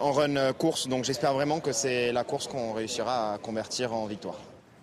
en 0.00 0.12
run 0.12 0.52
course. 0.54 0.88
Donc 0.88 1.04
j'espère 1.04 1.34
vraiment 1.34 1.60
que 1.60 1.72
c'est 1.72 2.12
la 2.12 2.24
course 2.24 2.48
qu'on 2.48 2.72
réussira 2.72 3.34
à 3.34 3.38
convertir 3.38 3.94
en 3.94 4.06
victoire. 4.06 4.38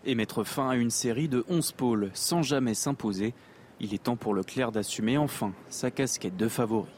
Et 0.06 0.16
mettre 0.16 0.44
fin 0.44 0.70
à 0.70 0.76
une 0.76 0.92
série 0.92 1.28
de 1.28 1.44
11 1.50 1.74
pôles 1.74 2.12
sans 2.14 2.44
jamais 2.44 2.76
s'imposer. 2.76 3.34
Il 3.80 3.94
est 3.94 4.04
temps 4.04 4.16
pour 4.16 4.34
Leclerc 4.34 4.72
d'assumer 4.72 5.18
enfin 5.18 5.54
sa 5.70 5.92
casquette 5.92 6.38
de 6.38 6.48
favori. 6.48 6.90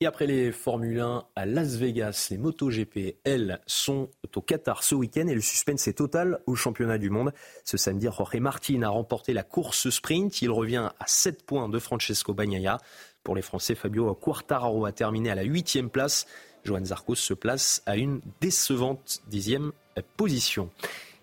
Et 0.00 0.06
après 0.06 0.28
les 0.28 0.52
Formule 0.52 1.00
1 1.00 1.24
à 1.34 1.44
Las 1.44 1.74
Vegas, 1.74 2.28
les 2.30 2.38
MotoGP, 2.38 3.16
elles, 3.24 3.60
sont 3.66 4.08
au 4.36 4.40
Qatar 4.40 4.84
ce 4.84 4.94
week-end 4.94 5.26
et 5.26 5.34
le 5.34 5.40
suspense 5.40 5.88
est 5.88 5.94
total 5.94 6.38
au 6.46 6.54
championnat 6.54 6.98
du 6.98 7.10
monde. 7.10 7.32
Ce 7.64 7.76
samedi, 7.76 8.06
Jorge 8.06 8.36
Martin 8.36 8.82
a 8.82 8.90
remporté 8.90 9.32
la 9.32 9.42
course 9.42 9.90
sprint. 9.90 10.40
Il 10.40 10.52
revient 10.52 10.90
à 11.00 11.04
7 11.04 11.44
points 11.44 11.68
de 11.68 11.80
Francesco 11.80 12.32
Bagnaia. 12.32 12.78
Pour 13.24 13.34
les 13.34 13.42
Français, 13.42 13.74
Fabio 13.74 14.14
Quartararo 14.14 14.84
a 14.84 14.92
terminé 14.92 15.30
à 15.30 15.34
la 15.34 15.42
8 15.42 15.88
place. 15.90 16.26
Johan 16.64 16.84
Zarcos 16.84 17.16
se 17.16 17.34
place 17.34 17.82
à 17.84 17.96
une 17.96 18.20
décevante 18.40 19.20
dixième 19.26 19.72
position. 20.16 20.70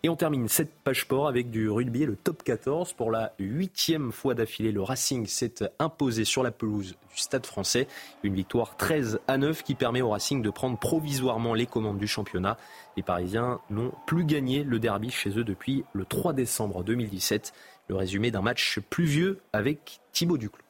Et 0.05 0.09
on 0.09 0.15
termine 0.15 0.47
cette 0.47 0.71
page 0.83 1.01
sport 1.01 1.27
avec 1.27 1.49
du 1.49 1.67
rugby 1.67 2.05
le 2.05 2.15
top 2.15 2.43
14. 2.43 2.93
Pour 2.93 3.09
la 3.09 3.33
huitième 3.39 4.11
fois 4.11 4.35
d'affilée, 4.35 4.71
le 4.71 4.83
Racing 4.83 5.25
s'est 5.25 5.67
imposé 5.79 6.25
sur 6.25 6.43
la 6.43 6.51
pelouse 6.51 6.95
du 7.11 7.17
Stade 7.19 7.47
français. 7.47 7.87
Une 8.21 8.35
victoire 8.35 8.77
13 8.77 9.19
à 9.27 9.39
9 9.39 9.63
qui 9.63 9.73
permet 9.73 10.03
au 10.03 10.09
Racing 10.09 10.43
de 10.43 10.49
prendre 10.51 10.77
provisoirement 10.77 11.55
les 11.55 11.65
commandes 11.65 11.97
du 11.97 12.05
championnat. 12.05 12.55
Les 12.97 13.01
Parisiens 13.01 13.61
n'ont 13.71 13.93
plus 14.05 14.25
gagné 14.25 14.63
le 14.63 14.77
derby 14.77 15.09
chez 15.09 15.39
eux 15.39 15.43
depuis 15.43 15.85
le 15.93 16.05
3 16.05 16.33
décembre 16.33 16.83
2017. 16.83 17.51
Le 17.87 17.95
résumé 17.95 18.29
d'un 18.29 18.43
match 18.43 18.79
pluvieux 18.91 19.39
avec 19.53 20.01
Thibaut 20.11 20.37
Duclos. 20.37 20.61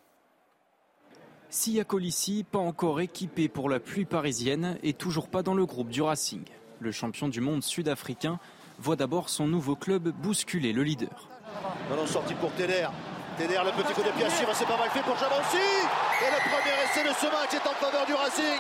Sia 1.49 1.83
Colissi, 1.83 2.45
pas 2.49 2.59
encore 2.59 3.01
équipé 3.01 3.49
pour 3.49 3.67
la 3.67 3.81
pluie 3.81 4.05
parisienne 4.05 4.77
et 4.81 4.93
toujours 4.93 5.27
pas 5.27 5.43
dans 5.43 5.55
le 5.55 5.65
groupe 5.65 5.89
du 5.89 6.01
Racing. 6.01 6.45
Le 6.79 6.93
champion 6.93 7.27
du 7.27 7.41
monde 7.41 7.63
sud-africain 7.63 8.39
voit 8.79 8.95
d'abord 8.95 9.29
son 9.29 9.47
nouveau 9.47 9.75
club 9.75 10.09
bousculer 10.09 10.73
le 10.73 10.83
leader. 10.83 11.29
Pour 11.87 11.97
le 11.97 12.03
petit 13.83 13.93
coup 13.93 14.03
de 14.03 14.11
pied 14.11 14.25
à 14.25 14.29
c'est 14.29 14.65
pas 14.65 14.77
mal 14.77 14.89
fait 14.89 15.01
pour. 15.01 15.13
Et 15.13 16.31
le 16.31 16.39
premier 16.49 16.73
essai 16.85 17.03
de 17.03 17.13
ce 17.13 17.25
match 17.25 17.53
est 17.53 17.67
en 17.67 17.73
faveur 17.73 18.05
du 18.05 18.13
Racing. 18.13 18.59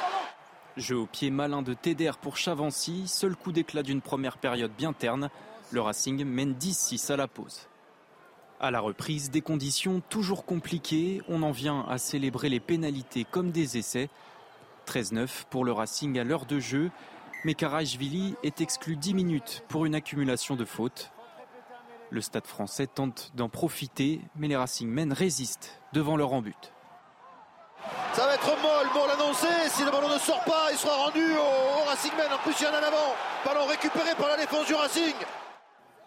Jeu 0.75 0.97
au 0.97 1.05
pied 1.05 1.29
malin 1.29 1.61
de 1.61 1.73
Teder 1.73 2.11
pour 2.21 2.35
Chavancy, 2.35 3.07
seul 3.07 3.37
coup 3.37 3.53
d'éclat 3.53 3.83
d'une 3.83 4.01
première 4.01 4.37
période 4.37 4.71
bien 4.77 4.91
terne. 4.91 5.29
Le 5.71 5.79
Racing 5.79 6.25
mène 6.25 6.53
10-6 6.53 7.13
à 7.13 7.15
la 7.15 7.29
pause. 7.29 7.67
À 8.59 8.71
la 8.71 8.81
reprise, 8.81 9.31
des 9.31 9.41
conditions 9.41 10.01
toujours 10.09 10.45
compliquées, 10.45 11.21
on 11.29 11.43
en 11.43 11.51
vient 11.51 11.85
à 11.89 11.97
célébrer 11.97 12.49
les 12.49 12.59
pénalités 12.59 13.23
comme 13.23 13.51
des 13.51 13.77
essais. 13.77 14.09
13-9 14.87 15.45
pour 15.49 15.63
le 15.63 15.71
Racing 15.71 16.19
à 16.19 16.23
l'heure 16.23 16.45
de 16.45 16.59
jeu 16.59 16.91
mais 17.43 17.53
Karajvili 17.53 18.35
est 18.43 18.61
exclu 18.61 18.95
10 18.95 19.13
minutes 19.13 19.63
pour 19.67 19.85
une 19.85 19.95
accumulation 19.95 20.55
de 20.55 20.65
fautes. 20.65 21.11
Le 22.09 22.21
stade 22.21 22.47
français 22.47 22.87
tente 22.87 23.31
d'en 23.35 23.49
profiter, 23.49 24.21
mais 24.35 24.47
les 24.47 24.55
Racingmen 24.55 25.11
résistent 25.11 25.81
devant 25.93 26.15
leur 26.15 26.33
embut. 26.33 26.73
Ça 28.13 28.25
va 28.25 28.35
être 28.35 28.47
molle 28.61 28.87
pour 28.93 29.07
l'annoncer. 29.07 29.69
Si 29.69 29.83
le 29.83 29.91
ballon 29.91 30.09
ne 30.09 30.17
sort 30.17 30.43
pas, 30.45 30.69
il 30.71 30.77
sera 30.77 30.95
rendu 30.95 31.23
au, 31.33 31.89
Racingmen. 31.89 32.31
En 32.31 32.37
plus, 32.37 32.53
il 32.59 32.63
y 32.63 32.67
en 32.67 32.73
a 32.73 32.79
en 32.79 32.83
avant. 32.83 33.15
Ballon 33.43 33.65
récupéré 33.67 34.15
par 34.17 34.29
la 34.29 34.37
défense 34.37 34.67
du 34.67 34.73
Racing. 34.73 35.13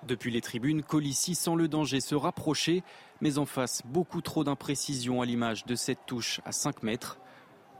Depuis 0.04 0.30
les 0.30 0.40
tribunes, 0.40 0.82
Colissi 0.82 1.34
sent 1.34 1.56
le 1.56 1.68
danger 1.68 2.00
se 2.00 2.14
rapprocher, 2.14 2.82
mais 3.20 3.38
en 3.38 3.46
face, 3.46 3.82
beaucoup 3.84 4.22
trop 4.22 4.44
d'imprécision 4.44 5.20
à 5.20 5.26
l'image 5.26 5.66
de 5.66 5.74
cette 5.74 6.06
touche 6.06 6.40
à 6.44 6.52
5 6.52 6.82
mètres. 6.82 7.18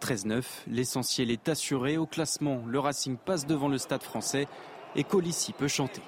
13-9, 0.01 0.45
l'essentiel 0.69 1.31
est 1.31 1.49
assuré. 1.49 1.97
Au 1.97 2.07
classement, 2.07 2.63
le 2.67 2.79
Racing 2.79 3.17
passe 3.17 3.47
devant 3.47 3.69
le 3.69 3.79
stade 3.79 4.03
français 4.03 4.47
et 4.97 5.05
Colissi 5.05 5.53
peut 5.53 5.69
chanter. 5.69 6.03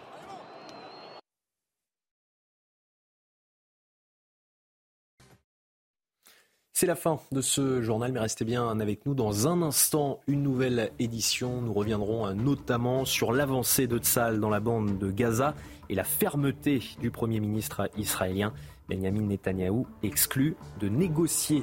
C'est 6.81 6.87
la 6.87 6.97
fin 6.97 7.21
de 7.31 7.43
ce 7.43 7.83
journal, 7.83 8.11
mais 8.11 8.21
restez 8.21 8.47
bien 8.47 8.81
avec 8.81 9.05
nous. 9.05 9.13
Dans 9.13 9.47
un 9.47 9.61
instant, 9.61 10.21
une 10.27 10.43
nouvelle 10.43 10.93
édition. 10.99 11.61
Nous 11.61 11.75
reviendrons 11.75 12.33
notamment 12.33 13.05
sur 13.05 13.33
l'avancée 13.33 13.87
de 13.87 13.99
Tzal 13.99 14.41
dans 14.41 14.49
la 14.49 14.61
bande 14.61 14.97
de 14.97 15.11
Gaza 15.11 15.55
et 15.91 15.95
la 15.95 16.05
fermeté 16.05 16.83
du 16.99 17.11
Premier 17.11 17.39
ministre 17.39 17.91
israélien. 17.99 18.55
Benjamin 18.89 19.27
Netanyahou 19.27 19.87
exclut 20.03 20.57
de 20.81 20.89
négocier 20.89 21.63